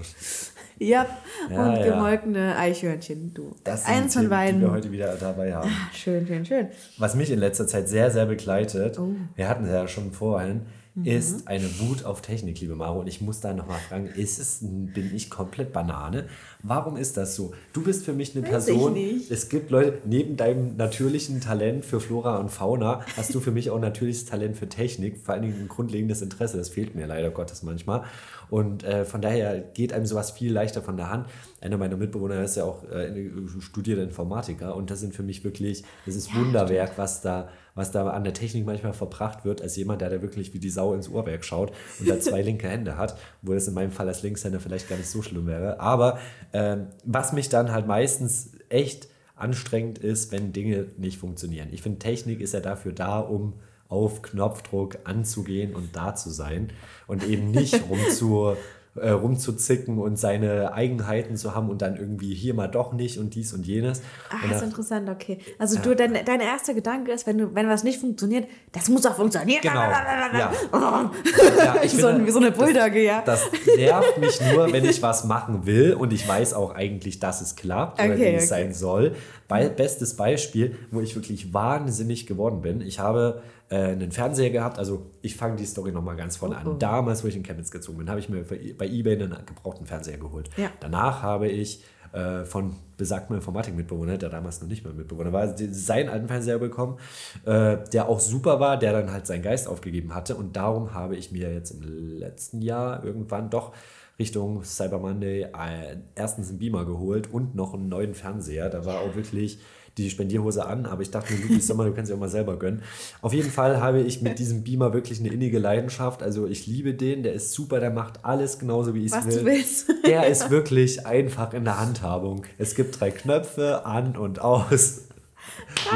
[0.79, 1.05] Ja,
[1.51, 1.83] Ja, und ja.
[1.93, 3.55] gemolkene Eichhörnchen, du.
[3.63, 4.59] Das sind Eins von Themen, beiden.
[4.61, 5.69] die wir heute wieder dabei haben.
[5.93, 6.67] Schön, schön, schön.
[6.97, 9.13] Was mich in letzter Zeit sehr, sehr begleitet, Oh.
[9.35, 10.61] wir hatten es ja schon vorhin,
[10.93, 11.05] Mhm.
[11.05, 12.99] ist eine Wut auf Technik, liebe Maro.
[12.99, 16.27] Und ich muss da nochmal fragen, ist es, bin ich komplett Banane?
[16.63, 17.53] Warum ist das so?
[17.71, 19.31] Du bist für mich eine Weiß ich Person, nicht.
[19.31, 23.69] es gibt Leute, neben deinem natürlichen Talent für Flora und Fauna, hast du für mich
[23.69, 26.57] auch natürliches Talent für Technik, vor allen Dingen ein grundlegendes Interesse.
[26.57, 28.03] Das fehlt mir leider Gottes manchmal.
[28.49, 31.27] Und äh, von daher geht einem sowas viel leichter von der Hand.
[31.61, 35.83] Einer meiner Mitbewohner ist ja auch äh, studierter Informatiker und das sind für mich wirklich,
[36.05, 40.01] das ist Wunderwerk, was da, was da an der Technik manchmal verbracht wird, als jemand,
[40.01, 43.17] der da wirklich wie die Sau ins Uhrwerk schaut und da zwei linke Hände hat,
[43.41, 45.79] wo das in meinem Fall als Linkshänder vielleicht gar nicht so schlimm wäre.
[45.79, 46.19] Aber
[46.53, 51.69] ähm, was mich dann halt meistens echt anstrengend ist, wenn Dinge nicht funktionieren.
[51.71, 53.53] Ich finde, Technik ist ja dafür da, um
[53.89, 56.71] auf Knopfdruck anzugehen und da zu sein
[57.07, 58.55] und eben nicht rumzu,
[58.95, 63.35] äh, rumzuzicken und seine Eigenheiten zu haben und dann irgendwie hier mal doch nicht und
[63.35, 64.01] dies und jenes.
[64.29, 65.39] Ah, ist interessant, okay.
[65.57, 69.03] Also du, dein, dein erster Gedanke ist, wenn, du, wenn was nicht funktioniert, das muss
[69.03, 69.61] doch funktionieren.
[69.61, 69.75] Genau.
[69.75, 70.51] Ja.
[71.57, 73.21] ja ich So ein- wie so eine Bulldogge, ja.
[73.25, 77.39] Das nervt mich nur, wenn ich was machen will und ich weiß auch eigentlich, dass
[77.39, 78.45] es klappt oder Okay, wie es okay.
[78.45, 79.15] sein soll.
[79.51, 82.81] Be bestes Beispiel, wo ich wirklich wahnsinnig geworden bin.
[82.81, 86.71] Ich habe äh, einen Fernseher gehabt, also ich fange die Story nochmal ganz vorne Oh,
[86.71, 86.79] an.
[86.79, 88.43] Damals, wo ich in Chemnitz gezogen bin, habe ich mir
[88.77, 90.49] bei eBay einen gebrauchten Fernseher geholt.
[90.57, 90.69] Ja.
[90.79, 91.83] Danach habe ich
[92.13, 96.97] äh, von besagtem Informatikmitbewohner, der damals noch nicht mehr Mitbewohner war, seinen alten Fernseher bekommen,
[97.45, 100.35] äh, der auch super war, der dann halt seinen Geist aufgegeben hatte.
[100.35, 101.81] Und darum habe ich mir jetzt im
[102.19, 103.73] letzten Jahr irgendwann doch
[104.21, 108.69] Richtung Cyber Monday äh, erstens einen Beamer geholt und noch einen neuen Fernseher.
[108.69, 109.57] Da war auch wirklich
[109.97, 112.57] die Spendierhose an, aber ich dachte mir, sag mal, du kannst ja auch mal selber
[112.57, 112.83] gönnen.
[113.21, 116.21] Auf jeden Fall habe ich mit diesem Beamer wirklich eine innige Leidenschaft.
[116.21, 119.39] Also ich liebe den, der ist super, der macht alles genauso, wie ich es will.
[119.39, 119.89] du willst.
[120.05, 122.43] Der ist wirklich einfach in der Handhabung.
[122.57, 125.07] Es gibt drei Knöpfe, an und aus.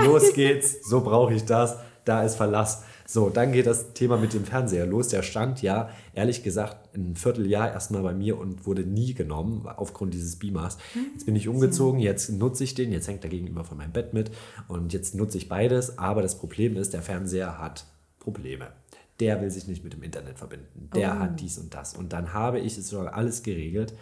[0.03, 1.77] Los geht's, so brauche ich das.
[2.05, 2.83] Da ist Verlass.
[3.07, 5.09] So, dann geht das Thema mit dem Fernseher los.
[5.09, 10.15] Der stand ja, ehrlich gesagt, ein Vierteljahr erstmal bei mir und wurde nie genommen aufgrund
[10.15, 10.77] dieses Beamers.
[11.13, 14.13] Jetzt bin ich umgezogen, jetzt nutze ich den, jetzt hängt er gegenüber von meinem Bett
[14.13, 14.31] mit
[14.67, 15.99] und jetzt nutze ich beides.
[15.99, 17.85] Aber das Problem ist, der Fernseher hat
[18.19, 18.69] Probleme.
[19.19, 20.89] Der will sich nicht mit dem Internet verbinden.
[20.95, 21.95] Der hat dies und das.
[21.95, 23.93] Und dann habe ich es schon alles geregelt.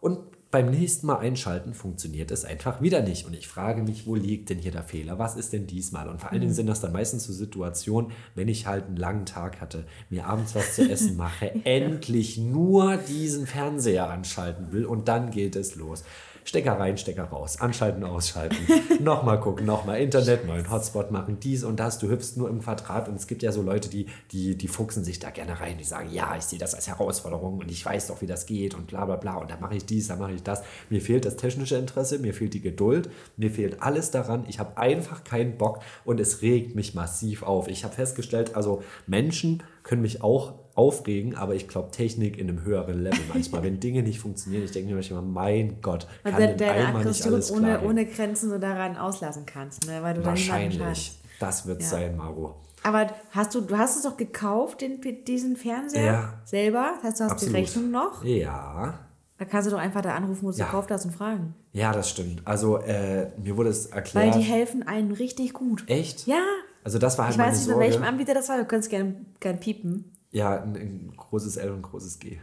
[0.00, 0.20] Und
[0.50, 3.26] beim nächsten Mal einschalten funktioniert es einfach wieder nicht.
[3.26, 5.18] Und ich frage mich, wo liegt denn hier der Fehler?
[5.18, 6.08] Was ist denn diesmal?
[6.08, 9.26] Und vor allen Dingen sind das dann meistens so Situationen, wenn ich halt einen langen
[9.26, 15.08] Tag hatte, mir abends was zu essen mache, endlich nur diesen Fernseher anschalten will und
[15.08, 16.04] dann geht es los.
[16.46, 18.56] Stecker rein, Stecker raus, anschalten, ausschalten,
[19.02, 20.00] nochmal gucken, nochmal.
[20.00, 23.42] Internet, neuen Hotspot machen, dies und das, du hüpfst nur im Quadrat und es gibt
[23.42, 26.44] ja so Leute, die, die, die fuchsen sich da gerne rein, die sagen, ja, ich
[26.44, 29.38] sehe das als Herausforderung und ich weiß doch, wie das geht und bla bla bla.
[29.38, 30.62] Und da mache ich dies, da mache ich das.
[30.88, 34.78] Mir fehlt das technische Interesse, mir fehlt die Geduld, mir fehlt alles daran, ich habe
[34.78, 37.66] einfach keinen Bock und es regt mich massiv auf.
[37.66, 42.62] Ich habe festgestellt, also Menschen können mich auch aufregen, aber ich glaube Technik in einem
[42.62, 43.62] höheren Level manchmal.
[43.62, 46.86] Wenn Dinge nicht funktionieren, ich denke mir manchmal, mein Gott, Weil kann du denn deine
[46.88, 50.02] einmal nicht alles ohne, ohne Grenzen so daran auslassen kannst, ne?
[50.02, 50.78] weil du dann Wahrscheinlich.
[50.78, 51.18] schadest.
[51.40, 51.88] Das wird Ja.
[51.88, 52.56] sein, Maro.
[52.82, 56.34] Aber hast du, du hast es doch gekauft, den, diesen Fernseher Ja.
[56.44, 56.92] selber?
[56.96, 57.54] Das heißt, du hast Absolut.
[57.54, 58.24] die Rechnung noch?
[58.24, 59.00] Ja.
[59.38, 60.66] Da kannst du doch einfach da anrufen, wo du es Ja.
[60.66, 61.54] gekauft hast und fragen.
[61.72, 62.40] Ja, das stimmt.
[62.46, 64.34] Also, äh, mir wurde es Weil erklärt.
[64.36, 65.84] die helfen einem richtig gut.
[65.88, 66.26] Echt?
[66.26, 66.40] Ja.
[66.84, 67.86] Also, das war halt Ich weiß nicht, bei Sorge.
[67.86, 68.56] welchem Anbieter das war.
[68.56, 70.12] Du kannst gerne gern piepen.
[70.36, 72.38] Ja, ein, ein großes L und ein großes G.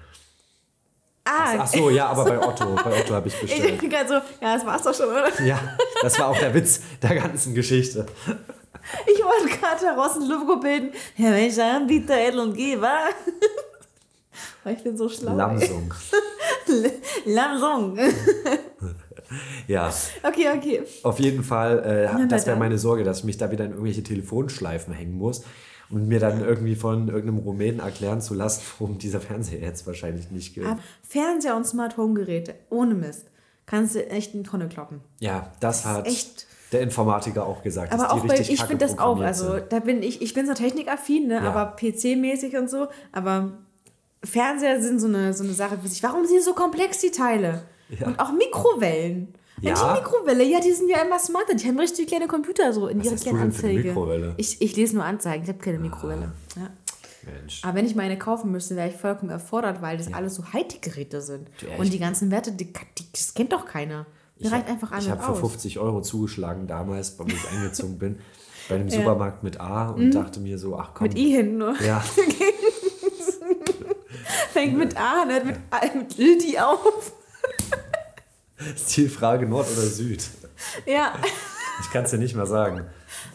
[1.25, 2.73] Ah, Ach so, ja, aber bei Otto.
[2.73, 3.79] Bei Otto habe ich ich bestellt.
[3.87, 4.13] gerade so,
[4.43, 5.29] ja, das war's doch schon, oder?
[5.45, 5.59] Ja,
[6.01, 8.07] das war auch der Witz der ganzen Geschichte.
[9.05, 10.89] Ich wollte gerade daraus ein Logo bilden.
[11.17, 13.09] Ja, welcher Anbieter L und G war?
[14.63, 15.35] Weil ich bin so schlau.
[15.35, 15.93] Lamsung.
[17.25, 17.99] Lamsung.
[19.67, 20.83] Ja, Okay, okay.
[21.03, 24.01] auf jeden Fall, äh, das wäre meine Sorge, dass ich mich da wieder in irgendwelche
[24.01, 25.43] Telefonschleifen hängen muss
[25.93, 30.31] und mir dann irgendwie von irgendeinem Rumänen erklären zu lassen, warum dieser Fernseher jetzt wahrscheinlich
[30.31, 30.67] nicht gilt.
[30.67, 33.27] Ab Fernseher und Smart Home Geräte, ohne Mist,
[33.65, 35.01] kannst du echt eine Tonne kloppen.
[35.19, 37.93] Ja, das hat echt- der Informatiker auch gesagt.
[37.93, 41.27] Aber auch bei, ich finde das auch, also da bin ich, ich bin so technikaffin,
[41.27, 41.41] ne, Ja.
[41.53, 43.51] aber PC-mäßig und so, aber
[44.23, 46.01] Fernseher sind so eine, so eine Sache für sich.
[46.01, 47.61] Warum sind so komplex, die Teile?
[47.89, 48.07] Ja.
[48.07, 49.35] Und auch Mikrowellen.
[49.63, 49.73] Ja.
[49.73, 49.93] Ja.
[49.95, 51.55] Die Mikrowelle, ja, die sind ja immer smarter.
[51.55, 53.83] Die haben richtig kleine Computer so in Was ihrer kleinen eine Anzeige.
[53.83, 54.29] Mikrowelle?
[54.31, 54.35] Ah.
[54.37, 56.31] Ich, ich lese nur Anzeigen, ich habe keine Mikrowelle.
[56.55, 56.69] Ja.
[57.25, 57.61] Mensch.
[57.63, 61.21] Aber wenn ich meine kaufen müsste, wäre ich vollkommen erfordert, weil das alles so Hightech-Geräte
[61.21, 61.49] sind.
[61.61, 61.79] Echt?
[61.79, 64.05] Und die ganzen Werte, die, die, das kennt doch keiner.
[64.39, 65.39] Die reicht einfach an Ich habe für aus.
[65.39, 68.19] 50 Euro zugeschlagen damals, als ich eingezogen bin,
[68.67, 71.07] bei einem Supermarkt mit A und dachte mir so, ach komm.
[71.07, 71.13] Mhm.
[71.13, 71.81] Mit I hinten nur.
[71.81, 72.03] Ja,
[74.51, 77.13] Fängt mit A hört mit, A- mit Ildi auf.
[78.75, 80.23] Ist die Frage Nord oder Süd?
[80.85, 81.13] Ja.
[81.81, 82.85] Ich kann es dir nicht mal sagen.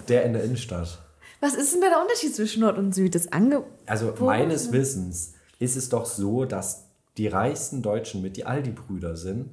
[0.09, 0.99] Der in der Innenstadt.
[1.41, 3.15] Was ist denn da der Unterschied zwischen Nord und Süd?
[3.15, 6.85] Das Ange Also meines Wissens ist es doch so, dass
[7.17, 9.51] die reichsten Deutschen mit die Aldi-Brüder sind.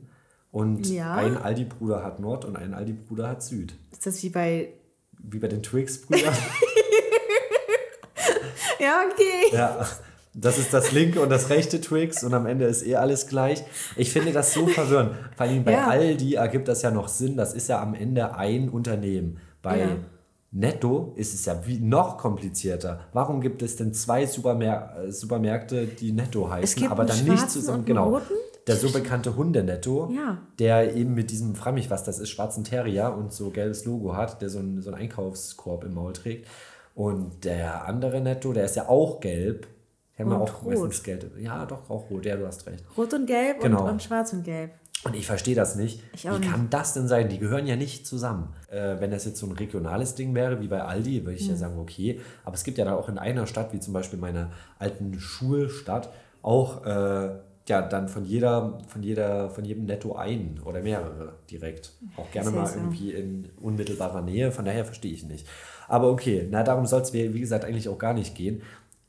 [0.51, 1.15] Und Ja.
[1.15, 3.73] ein Aldi-Bruder hat Nord und ein Aldi-Bruder hat Süd.
[3.91, 4.69] ist das wie bei.
[5.17, 6.34] Wie bei den Twix-Brüdern.
[8.80, 9.55] Ja, okay.
[9.55, 9.88] ja.
[10.38, 13.63] Das ist das linke und das rechte Twix und am Ende ist eh alles gleich.
[13.95, 15.11] Ich finde das so verwirrend.
[15.38, 15.88] Vor allem bei Ja.
[15.88, 17.38] Aldi ergibt das ja noch Sinn.
[17.38, 19.38] Das ist ja am Ende ein Unternehmen.
[19.61, 19.88] Bei Ja.
[20.51, 23.01] Netto ist es ja wie noch komplizierter.
[23.13, 27.86] Warum gibt es denn zwei Supermär äh, Supermärkte, die Netto heißen, aber dann nicht zusammen?
[27.86, 28.21] Genau.
[28.67, 30.39] Der so bekannte Hundenetto, Ja.
[30.59, 34.15] der eben mit diesem, frag mich was das ist, schwarzen Terrier und so gelbes Logo
[34.15, 36.47] hat, der so einen, so einen Einkaufskorb im Maul trägt.
[36.95, 39.67] Und der andere Netto, der ist ja auch gelb.
[40.18, 40.74] Die haben ja Und auch rot.
[40.74, 41.32] meistens Geld.
[41.39, 42.26] Ja, doch, auch rot.
[42.26, 42.84] Ja, du hast recht.
[42.97, 43.84] Rot und Gelb Genau.
[43.84, 44.72] und, und Schwarz und Gelb.
[45.03, 46.01] Und ich verstehe das nicht.
[46.13, 47.30] Wie kann das denn sein?
[47.30, 48.53] Die gehören ja nicht zusammen.
[48.72, 51.49] Äh, wenn das jetzt so ein regionales Ding wäre, wie bei Aldi, würde ich Mhm.
[51.51, 52.22] ja sagen, okay.
[52.43, 56.09] Aber es gibt ja da auch in einer Stadt, wie zum Beispiel meiner alten Schulstadt,
[56.41, 57.30] auch äh,
[57.68, 61.91] ja dann von jeder, von jeder, von jedem Netto ein oder mehrere direkt.
[62.18, 62.86] Auch gerne mal Seltsam.
[62.86, 64.51] irgendwie in unmittelbarer Nähe.
[64.51, 65.45] Von daher verstehe ich nicht.
[65.88, 68.63] Aber okay, na darum soll es wie wie gesagt eigentlich auch gar nicht gehen.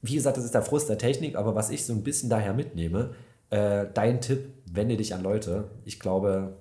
[0.07, 2.52] Wie gesagt, das ist der Frust der Technik, aber was ich so ein bisschen daher
[2.54, 3.14] mitnehme,
[3.50, 5.64] äh, dein Tipp, wende dich an Leute.
[5.84, 6.57] Ich glaube,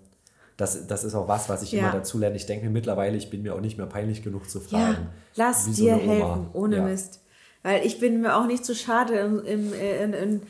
[0.58, 1.80] das, das ist auch was, was ich Ja.
[1.82, 2.36] immer dazu lerne.
[2.36, 5.10] Ich denke mir mittlerweile, ich bin mir auch nicht mehr peinlich genug zu fragen.
[5.34, 6.84] Ja, lass so dir helfen, ohne Ja.
[6.84, 7.22] Mist.
[7.64, 10.42] Weil ich bin mir auch nicht zu schade, im, im, äh, in, in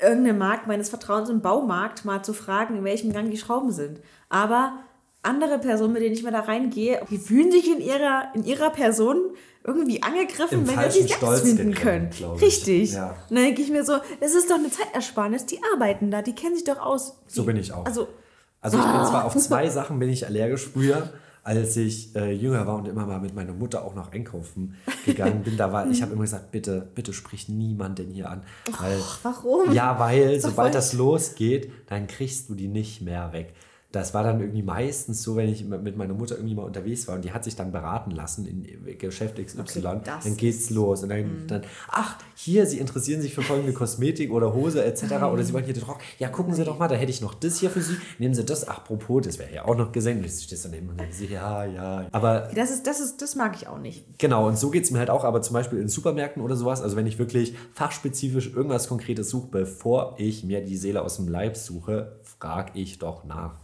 [0.00, 4.00] irgendeinem Markt meines Vertrauens im Baumarkt mal zu fragen, in welchem Gang die Schrauben sind.
[4.30, 4.78] Aber
[5.22, 8.70] andere Personen, mit denen ich mal da reingehe, die fühlen sich in ihrer, in ihrer
[8.70, 9.18] Person
[9.64, 12.32] irgendwie angegriffen, Im wenn falschen sie sich Stolz finden gekränkt, können.
[12.38, 12.92] Richtig.
[12.92, 13.10] Ja.
[13.28, 16.34] Und dann denke ich mir so, das ist doch eine Zeitersparnis, die arbeiten da, die
[16.34, 17.16] kennen sich doch aus.
[17.28, 17.84] So Die- bin ich auch.
[17.86, 18.08] Also,
[18.60, 21.10] Also ich bin zwar auf zwei Sachen bin ich allergisch früher,
[21.44, 25.42] als ich äh, jünger war und immer mal mit meiner Mutter auch noch einkaufen gegangen
[25.42, 25.56] bin.
[25.56, 28.42] Da war, ich habe immer gesagt, bitte, bitte sprich niemanden hier an.
[28.78, 29.72] Weil, warum?
[29.72, 33.54] Ja, weil sobald das losgeht, dann kriegst du die nicht mehr weg.
[33.92, 37.16] Das war dann irgendwie meistens so, wenn ich mit meiner Mutter irgendwie mal unterwegs war
[37.16, 41.10] und die hat sich dann beraten lassen in Geschäft XY, Okay, dann geht's los und
[41.10, 45.04] dann, dann, ach, hier, Sie interessieren sich für folgende Kosmetik oder Hose etc.
[45.30, 45.98] oder Sie wollen hier den Rock.
[46.18, 47.96] Ja, gucken Sie doch mal, da hätte ich noch das hier für Sie.
[48.18, 52.06] Nehmen Sie das, apropos, das wäre ja auch noch ich und denke, ja, ja.
[52.12, 54.18] Aber das, ist, das, ist, das mag ich auch nicht.
[54.18, 56.80] Genau, und so geht es mir halt auch, aber zum Beispiel in Supermärkten oder sowas,
[56.80, 61.28] also wenn ich wirklich fachspezifisch irgendwas Konkretes suche, bevor ich mir die Seele aus dem
[61.28, 63.61] Leib suche, frage ich doch nach.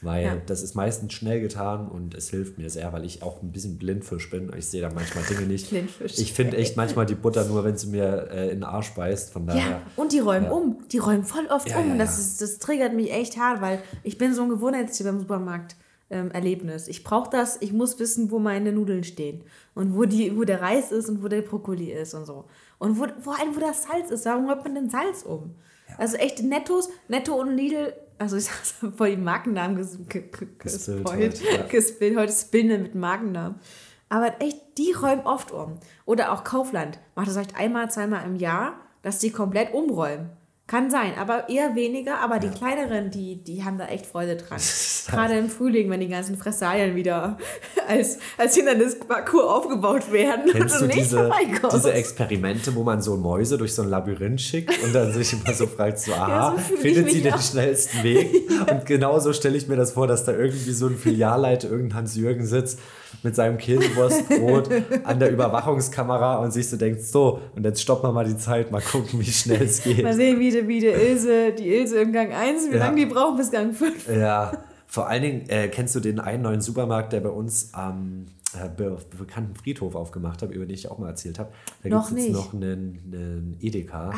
[0.00, 0.36] Weil Ja.
[0.46, 3.78] das ist meistens schnell getan und es hilft mir sehr, weil ich auch ein bisschen
[3.78, 4.52] Blindfisch bin.
[4.56, 5.70] Ich sehe da manchmal Dinge nicht.
[5.70, 6.18] Blindfisch.
[6.18, 9.32] Ich finde echt manchmal die Butter nur, wenn sie mir äh, in den Arsch beißt.
[9.32, 9.60] Von daher.
[9.70, 10.52] Ja, und die räumen Ja.
[10.52, 10.76] um.
[10.92, 11.98] Die räumen voll oft Ja, um.
[11.98, 15.74] das, ist, das triggert mich echt hart, weil ich bin so ein Gewohnheitstier beim Supermarkt.
[16.10, 16.88] Ähm, Erlebnis.
[16.88, 19.42] Ich brauche das, ich muss wissen, wo meine Nudeln stehen
[19.74, 22.46] und wo, die, wo der Reis ist und wo der Brokkoli ist und so.
[22.78, 24.24] Und wo, vor allem, wo das Salz ist.
[24.24, 25.54] Warum räumt man denn Salz um?
[25.96, 30.48] Also echt Nettos, Netto und Lidl, also ich sag voll die Markennamen ges ge ge
[30.58, 31.62] Gespillt gespoilt, heute, ja.
[31.66, 32.16] gespillt.
[32.16, 33.60] Heute spillen wir mit Markennamen.
[34.08, 35.78] Aber echt, die räumen oft um.
[36.06, 40.30] Oder auch Kaufland macht das vielleicht einmal, zweimal im Jahr, dass die komplett umräumen.
[40.68, 42.20] Kann sein, aber eher weniger.
[42.20, 44.60] Aber die kleineren, die, die haben da echt Freude dran.
[45.08, 47.38] Gerade im Frühling, wenn die ganzen Fressalien wieder
[47.88, 50.50] als, als Hindernisparcours aufgebaut werden.
[50.52, 51.30] Kennst und du diese,
[51.72, 55.54] diese Experimente, wo man so Mäuse durch so ein Labyrinth schickt und dann sich immer
[55.54, 57.40] so fragt, so, aha, so fühl ich findet sie den auch.
[57.40, 58.30] schnellsten Weg?
[58.70, 62.44] Und genauso stelle ich mir das vor, dass da irgendwie so ein Filialleiter, irgendein Hans-Jürgen
[62.44, 62.78] sitzt
[63.22, 64.68] mit seinem Käsewurstbrot
[65.04, 68.70] an der Überwachungskamera und sich so denkt, so, und jetzt stoppen wir mal die Zeit,
[68.70, 70.02] mal gucken, wie schnell es geht.
[70.02, 72.78] Mal sehen, wie die, wie die Ilse, die Ilse im Gang 1, wie Ja.
[72.86, 74.08] lange die brauchen bis Gang 5.
[74.08, 74.52] Ja,
[74.86, 78.68] vor allen Dingen äh, kennst du den einen neuen Supermarkt, der bei uns am äh,
[78.74, 81.50] be bekannten Friedhof aufgemacht hat, über den ich auch mal erzählt habe.
[81.82, 84.10] Da Noch gibt es jetzt noch einen, einen Edeka.
[84.10, 84.14] Ah,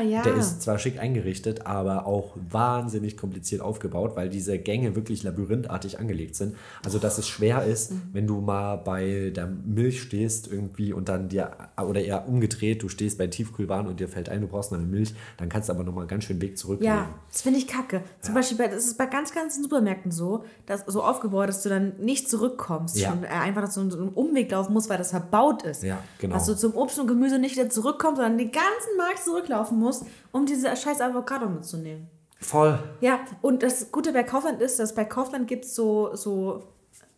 [0.00, 0.22] ja.
[0.22, 5.98] Der ist zwar schick eingerichtet, aber auch wahnsinnig kompliziert aufgebaut, weil diese Gänge wirklich labyrinthartig
[5.98, 6.56] angelegt sind.
[6.84, 11.28] Also, dass es schwer ist, wenn du mal bei der Milch stehst irgendwie und dann
[11.28, 14.78] dir, oder eher umgedreht, du stehst bei Tiefkühlwaren und dir fällt ein, du brauchst noch
[14.78, 16.94] eine Milch, dann kannst du aber nochmal ganz schön Weg zurücklegen.
[16.94, 18.02] Ja, das finde ich kacke.
[18.20, 21.68] Zum Beispiel, bei, das ist bei ganz, ganz Supermärkten so, dass so aufgebaut, dass du
[21.68, 22.96] dann nicht zurückkommst.
[22.98, 23.10] Ja.
[23.10, 25.82] Schon, äh, einfach, dass du so einen Umweg laufen musst, weil das verbaut ist.
[25.82, 26.34] Ja, genau.
[26.34, 29.85] Dass du zum Obst und Gemüse nicht wieder zurückkommst, sondern den ganzen Markt zurücklaufen musst,
[30.32, 32.08] um diese scheiß Avocado mitzunehmen.
[32.40, 32.78] Voll.
[33.00, 36.64] Ja, und das Gute bei Kaufland ist, dass bei Kaufland gibt es so, so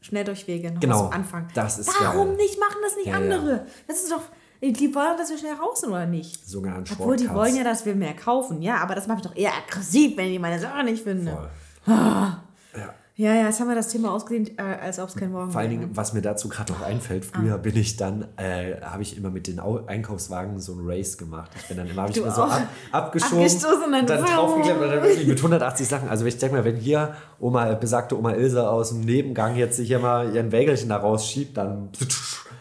[0.00, 1.48] Schnelldurchwege noch Genau, am Anfang.
[1.54, 2.36] das ist Warum geil.
[2.36, 2.58] nicht?
[2.60, 3.34] Machen das nicht Ja, ja.
[3.36, 3.66] andere?
[3.88, 4.22] Das ist doch.
[4.60, 6.48] Die wollen, dass wir schnell raus sind, oder nicht?
[6.48, 8.60] Sogenannte Obwohl, die wollen ja, dass wir mehr kaufen.
[8.60, 11.30] Ja, aber das macht mich doch eher aggressiv, wenn ich meine Sache nicht finde.
[11.32, 11.50] Voll.
[12.76, 15.60] Ja, ja, jetzt haben wir das Thema ausgedehnt, äh, als ob es kein Morgen Vor
[15.60, 15.70] allen.
[15.70, 17.38] Dingen, was mir dazu gerade noch einfällt, Ah.
[17.40, 21.18] früher bin ich dann, äh, habe ich immer mit den Au Einkaufswagen so ein Race
[21.18, 21.50] gemacht.
[21.56, 24.88] Ich bin dann immer, habe ich immer so ab, abgeschoben, Abgestoßen dann dann draufgeklemmt und
[24.88, 26.08] dann wirklich mit 180 Sachen.
[26.08, 29.98] Also ich denke mal, wenn hier Oma, besagte Oma Ilse aus dem Nebengang jetzt hier
[29.98, 31.88] mal ihren Wägelchen da rausschiebt, dann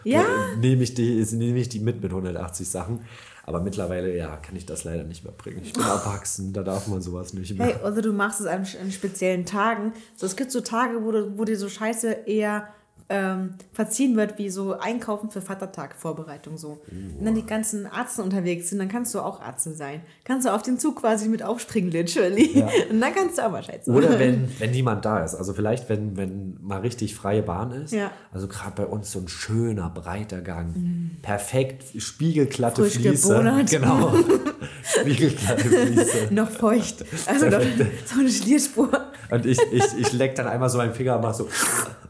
[0.02, 0.24] Ja.
[0.60, 3.00] nehme ich, die, nehme ich die mit mit 180 Sachen.
[3.48, 5.62] Aber mittlerweile, ja, kann ich das leider nicht mehr bringen.
[5.64, 7.68] Ich bin erwachsen, da darf man sowas nicht mehr.
[7.68, 9.94] Hey, also du machst es an, an speziellen Tagen.
[10.16, 12.68] So, es gibt so Tage, wo, du, wo dir so Scheiße eher
[13.10, 16.80] ähm, verziehen wird, wie so Einkaufen für Vatertag, Vorbereitung so.
[16.90, 20.02] Und dann die ganzen Arzten unterwegs sind, dann kannst du auch Arzt sein.
[20.24, 22.62] Kannst du auf den Zug quasi mit aufspringen, literally.
[22.90, 25.34] Und dann kannst du auch mal Scheiße Oder wenn, wenn niemand da ist.
[25.34, 27.92] Also vielleicht, wenn, wenn mal richtig freie Bahn ist.
[27.92, 28.10] Ja.
[28.32, 31.18] Also gerade bei uns so ein schöner, breiter Gang.
[31.22, 33.28] Perfekt, spiegelglatte Frisch Fliese.
[33.28, 33.70] gebonert.
[33.70, 34.14] Genau.
[34.82, 36.28] spiegelglatte Fliese.
[36.30, 37.04] noch feucht.
[37.26, 37.62] Also noch
[38.04, 39.07] so eine Schlierspur.
[39.30, 41.48] Und ich, ich, ich leck dann einmal so meinen Finger und mach so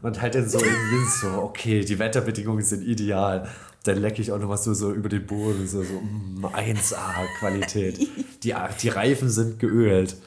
[0.01, 3.47] und halt dann so im Wind so, okay, die Wetterbedingungen sind ideal.
[3.83, 7.97] Dann lecke ich auch noch was so, so über den Boden, so, so mm, 1A-Qualität.
[8.43, 10.17] Die, die Reifen sind geölt.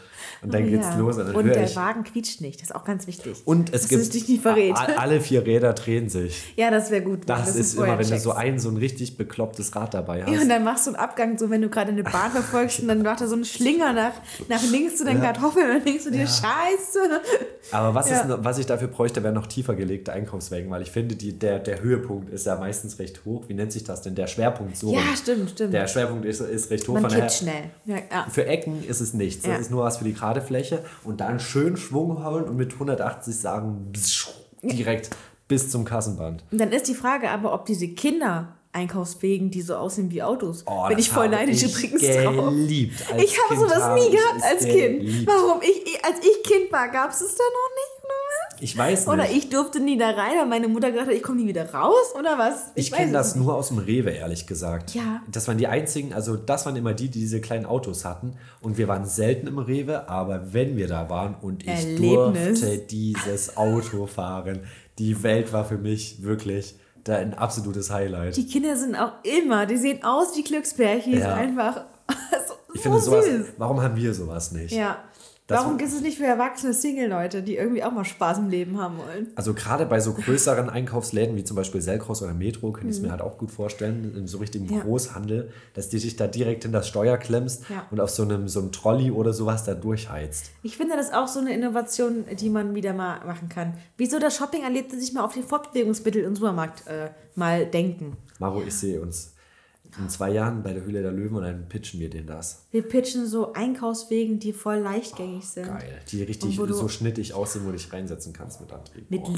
[0.42, 0.96] Und dann geht's Ja.
[0.98, 1.76] los und dann Und höre der ich.
[1.76, 2.60] Wagen quietscht nicht.
[2.60, 3.42] Das ist auch ganz wichtig.
[3.44, 4.74] Und es gibt dich nicht verrät.
[4.96, 6.52] alle vier Räder drehen sich.
[6.56, 7.20] Ja, das wäre gut.
[7.26, 10.24] Das, dass du ist immer, wenn du so ein so ein richtig beklopptes Rad dabei
[10.24, 10.32] hast.
[10.32, 12.88] Ja, und dann machst du einen Abgang, so wenn du gerade eine Bahn verfolgst und
[12.88, 14.12] dann macht er so einen Schlinger nach,
[14.48, 17.20] nach links zu deinen Kartoffeln und dann denkst du dir, scheiße.
[17.70, 18.20] Aber was, Ja.
[18.22, 21.58] ist, was ich dafür bräuchte, wären noch tiefer gelegte Einkaufswagen, weil ich finde, die, der,
[21.60, 23.44] der Höhepunkt ist ja meistens recht hoch.
[23.48, 24.14] Wie nennt sich das denn?
[24.16, 24.92] Der Schwerpunkt so.
[24.92, 25.72] Ja, stimmt, stimmt.
[25.72, 26.94] Der Schwerpunkt ist, ist recht hoch.
[26.94, 27.70] Man von kippt schnell.
[27.84, 28.26] Ja, ja.
[28.30, 29.42] Für Ecken ist es nichts.
[29.42, 29.58] Das Ja.
[29.58, 30.84] ist nur was für die gerade Fläche.
[31.04, 33.92] Und dann schön Schwung holen und mit 180 sagen,
[34.62, 35.10] direkt
[35.48, 36.44] bis zum Kassenband.
[36.50, 40.64] Und dann ist die Frage aber, ob diese Kinder Einkaufswegen, die so aussehen wie Autos.
[40.66, 42.52] Oh, Bin ich voll neidisch ich übrigens drauf.
[42.56, 45.00] Ich habe Kind sowas nie gehabt als Kind.
[45.00, 45.26] geliebt.
[45.26, 45.60] Warum?
[45.60, 47.92] Ich, ich, als ich Kind war, gab es es da noch nicht?
[48.62, 48.64] Oder?
[48.64, 49.36] Ich weiß Oder nicht.
[49.36, 52.14] ich durfte nie da rein, weil meine Mutter gesagt hat, ich komme nie wieder raus,
[52.18, 52.70] oder was?
[52.76, 53.44] Ich, weiß kenne das nicht.
[53.44, 54.94] nur aus dem Rewe, ehrlich gesagt.
[54.94, 55.20] Ja.
[55.30, 58.34] Das waren die einzigen, also das waren immer die, die diese kleinen Autos hatten.
[58.60, 62.60] Und wir waren selten im Rewe, aber wenn wir da waren und ich Erlebnis.
[62.60, 64.60] durfte dieses Auto fahren,
[64.98, 68.36] die Welt war für mich wirklich da ein absolutes Highlight.
[68.36, 71.34] Die Kinder sind auch immer, die sehen aus wie Glückspärchen, Ja.
[71.34, 71.84] einfach
[72.46, 73.46] so, ich so finde sowas, süß.
[73.58, 74.70] warum haben wir sowas nicht?
[74.72, 74.98] Ja.
[75.52, 78.98] Warum gibt es nicht für erwachsene Single-Leute, die irgendwie auch mal Spaß im Leben haben
[78.98, 79.28] wollen?
[79.34, 83.00] Also gerade bei so größeren Einkaufsläden wie zum Beispiel Selkros oder Metro, könnte ich es
[83.00, 83.06] Mhm.
[83.06, 84.80] mir halt auch gut vorstellen, in so richtigem Ja.
[84.82, 87.86] Großhandel, dass die dich da direkt in das Steuer klemmst Ja.
[87.90, 90.50] und auf so einem, so einem Trolley oder sowas da durchheizt.
[90.62, 93.74] Ich finde das auch so eine Innovation, die man wieder mal machen kann.
[93.96, 98.16] Wieso das Shopping-Erlebnis sich mal auf die Fortbewegungsmittel im Supermarkt äh, mal denken?
[98.38, 99.31] Maro, ich sehe uns
[99.98, 102.66] in zwei Jahren bei der Höhle der Löwen und dann pitchen wir denen das.
[102.70, 105.66] Wir pitchen so Einkaufswegen, die voll leichtgängig sind.
[105.66, 106.00] Geil.
[106.10, 109.10] Die richtig so schnittig aussehen, wo du dich reinsetzen kannst mit Antrieb.
[109.10, 109.36] Mit Oh, geil.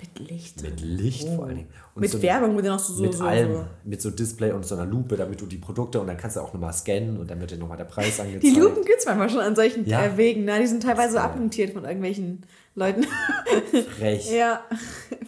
[0.00, 0.62] Mit Licht.
[0.62, 1.68] Mit Licht vor allen Dingen.
[1.94, 3.66] Und Mit so- Werbung, mit noch so, so, mit so, allem, so.
[3.84, 6.40] mit so Display und so einer Lupe, damit du die Produkte und dann kannst du
[6.40, 8.42] auch nochmal scannen und dann wird dir nochmal der Preis angezeigt.
[8.44, 10.02] Die Lupen gibt es manchmal schon an solchen Ja.
[10.04, 10.44] äh, Wegen.
[10.44, 10.58] Ne?
[10.60, 11.24] Die sind teilweise Ja.
[11.24, 12.44] abmontiert von irgendwelchen
[12.74, 13.04] Leuten.
[13.98, 14.30] Frech.
[14.32, 14.62] ja,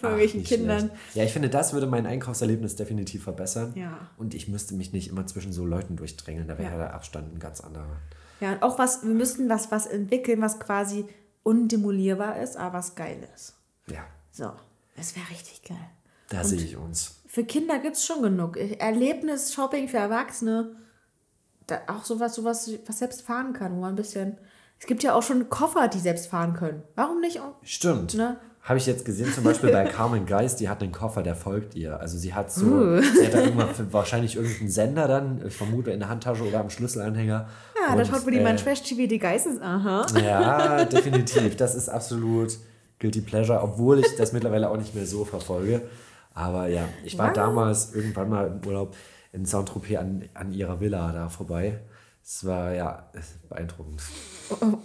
[0.01, 0.79] von irgendwelchen Kindern.
[0.79, 0.95] schlecht.
[1.15, 3.73] Ja, ich finde, das würde mein Einkaufserlebnis definitiv verbessern.
[3.75, 3.99] Ja.
[4.17, 6.47] Und ich müsste mich nicht immer zwischen so Leuten durchdrängeln.
[6.49, 6.77] Da wäre Ja.
[6.79, 7.97] der Abstand ein ganz anderer.
[8.41, 11.05] Ja, und auch was, wir müssten was, was entwickeln, was quasi
[11.45, 13.55] undemolierbar ist, aber was geil ist.
[13.89, 14.51] Ja, So,
[14.97, 15.77] das wäre richtig geil.
[16.31, 17.21] da sehe ich uns.
[17.29, 18.57] Für Kinder gibt es schon genug.
[18.57, 20.77] Erlebnis-Shopping für Erwachsene.
[21.67, 24.37] Da auch sowas, sowas, was selbst fahren kann, wo man ein bisschen.
[24.79, 26.83] Es gibt ja auch schon Koffer, die selbst fahren können.
[26.97, 27.41] Warum nicht?
[27.41, 28.15] auch- Stimmt.
[28.15, 28.37] Ne?
[28.63, 31.75] Habe ich jetzt gesehen, zum Beispiel bei Carmen Geist, die hat einen Koffer, der folgt
[31.75, 31.99] ihr.
[32.01, 33.01] Also sie hat so, Uh.
[33.03, 36.61] sie hat da irgendwann für- wahrscheinlich irgendeinen Sender dann, ich vermute in der Handtasche oder
[36.61, 37.49] am Schlüsselanhänger.
[37.89, 39.61] Ja, da schaut wohl die äh, Manschwäsche wie die Geistes.
[39.61, 40.07] Aha.
[40.21, 41.57] Ja, definitiv.
[41.57, 42.57] Das ist absolut
[43.03, 45.83] Guilty Pleasure, obwohl ich das mittlerweile auch nicht mehr so verfolge.
[46.35, 47.35] Aber ja, ich war Was?
[47.35, 48.95] damals irgendwann mal im Urlaub
[49.33, 51.81] in Saint-Tropez an, an ihrer Villa da vorbei.
[52.25, 53.11] Es war ja
[53.49, 54.01] beeindruckend.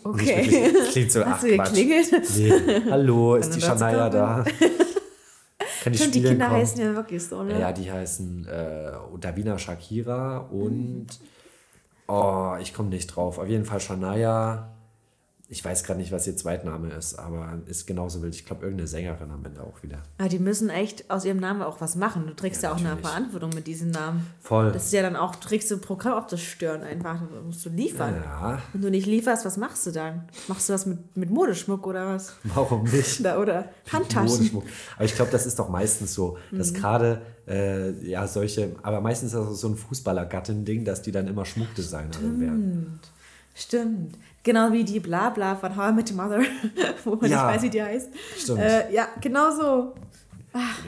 [0.03, 0.51] Oh, Nicht okay.
[0.51, 2.11] wirklich- klingt so, Hast ach du geklingelt?
[2.35, 2.51] Nee.
[2.89, 4.43] Hallo, ist die Shania da?
[5.83, 6.59] Kann ich Stimmt, die Kinder kommen?
[6.59, 7.59] heißen ja wirklich so, ne?
[7.59, 11.07] Ja, die heißen äh, Davina Shakira und
[12.07, 13.37] oh, ich komme nicht drauf.
[13.37, 14.73] Auf jeden Fall Shania.
[15.49, 18.35] Ich weiß gerade nicht, was ihr Zweitname ist, aber ist genauso wild.
[18.35, 19.99] Ich glaube, irgendeine Sängerin am Ende auch wieder.
[20.17, 22.27] Ah, die müssen echt aus ihrem Namen auch was machen.
[22.27, 23.07] Du trägst ja, Ja, auch eine natürlich.
[23.07, 24.27] Verantwortung mit diesem Namen.
[24.41, 24.73] Voll.
[24.73, 27.21] Das ist ja dann auch, du trägst du Programm auf das Stören einfach.
[27.33, 28.15] Da musst du liefern.
[28.21, 30.27] Ja, Wenn du nicht lieferst, was machst du dann?
[30.49, 32.33] Machst du was mit, mit Modeschmuck oder was?
[32.43, 33.23] warum nicht?
[33.23, 34.27] Da, oder Handtaschen.
[34.37, 34.63] Modeschmuck.
[34.97, 36.75] Aber ich glaube, das ist doch meistens so, dass Mhm.
[36.75, 41.45] gerade äh, ja solche, aber meistens ist das so ein Fußballergattin-Ding, dass die dann immer
[41.45, 42.99] Schmuckdesignerin werden.
[43.57, 44.17] Stimmt.
[44.43, 46.39] Genau wie die Blabla von How I Met Your Mother,
[47.03, 47.45] wo man Ja.
[47.47, 48.09] nicht weiß, wie die heißt.
[48.37, 48.59] Stimmt.
[48.59, 49.95] Äh, ja, genau so.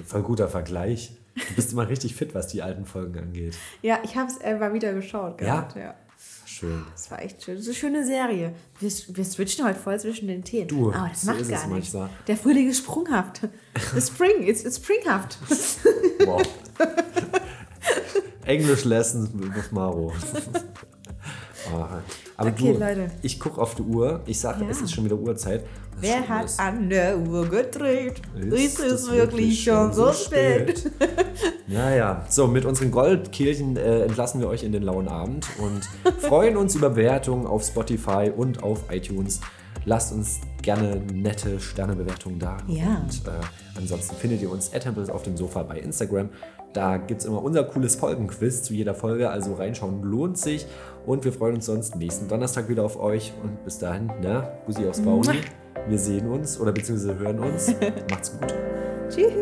[0.06, 1.12] Voll guter Vergleich.
[1.36, 3.56] Du bist immer richtig fit, was die alten Folgen angeht.
[3.82, 5.42] Ja, ich habe es äh, mal wieder geschaut.
[5.42, 5.56] Ja?
[5.56, 5.96] Gehabt, ja.
[6.46, 6.84] Schön.
[6.92, 7.56] Das war echt schön.
[7.56, 8.54] Das ist eine schöne Serie.
[8.80, 10.68] Wir, wir switchen heute voll zwischen den Themen.
[10.68, 11.96] Du, Aber das so macht gar nichts.
[12.28, 13.42] Der Frühling ist sprunghaft.
[13.94, 15.38] The spring, it's, it's springhaft.
[16.26, 16.42] Wow.
[18.46, 20.14] English Lessons with Maro.
[21.72, 22.02] Ah,
[22.40, 23.12] Aber Okay, du, Leute.
[23.22, 24.22] ich gucke auf die Uhr.
[24.26, 24.70] Ich sage, Ja.
[24.70, 25.66] es ist schon wieder Uhrzeit.
[25.96, 28.22] Das Wer hat ist, an der Uhr gedreht?
[28.40, 30.90] Ist Ist, es wirklich schon so spät?
[31.68, 36.58] Naja, so mit unseren Goldkehlchen äh, entlassen wir euch in den lauen Abend und freuen
[36.58, 39.40] uns über Bewertungen auf Spotify und auf iTunes.
[39.86, 42.58] Lasst uns gerne nette Sternebewertungen da.
[42.68, 43.02] Ja.
[43.04, 43.32] Und äh,
[43.78, 46.30] ansonsten findet ihr uns at Temples auf dem Sofa bei Instagram.
[46.74, 50.66] Da gibt es immer unser cooles Folgenquiz zu jeder Folge, also reinschauen lohnt sich.
[51.10, 53.34] Und wir freuen uns sonst nächsten Donnerstag wieder auf euch.
[53.42, 55.42] Und bis dahin, na, Bussi aufs Bauli.
[55.88, 57.74] Wir sehen uns oder beziehungsweise hören uns.
[58.12, 58.54] Macht's gut.
[59.10, 59.34] Tschüss.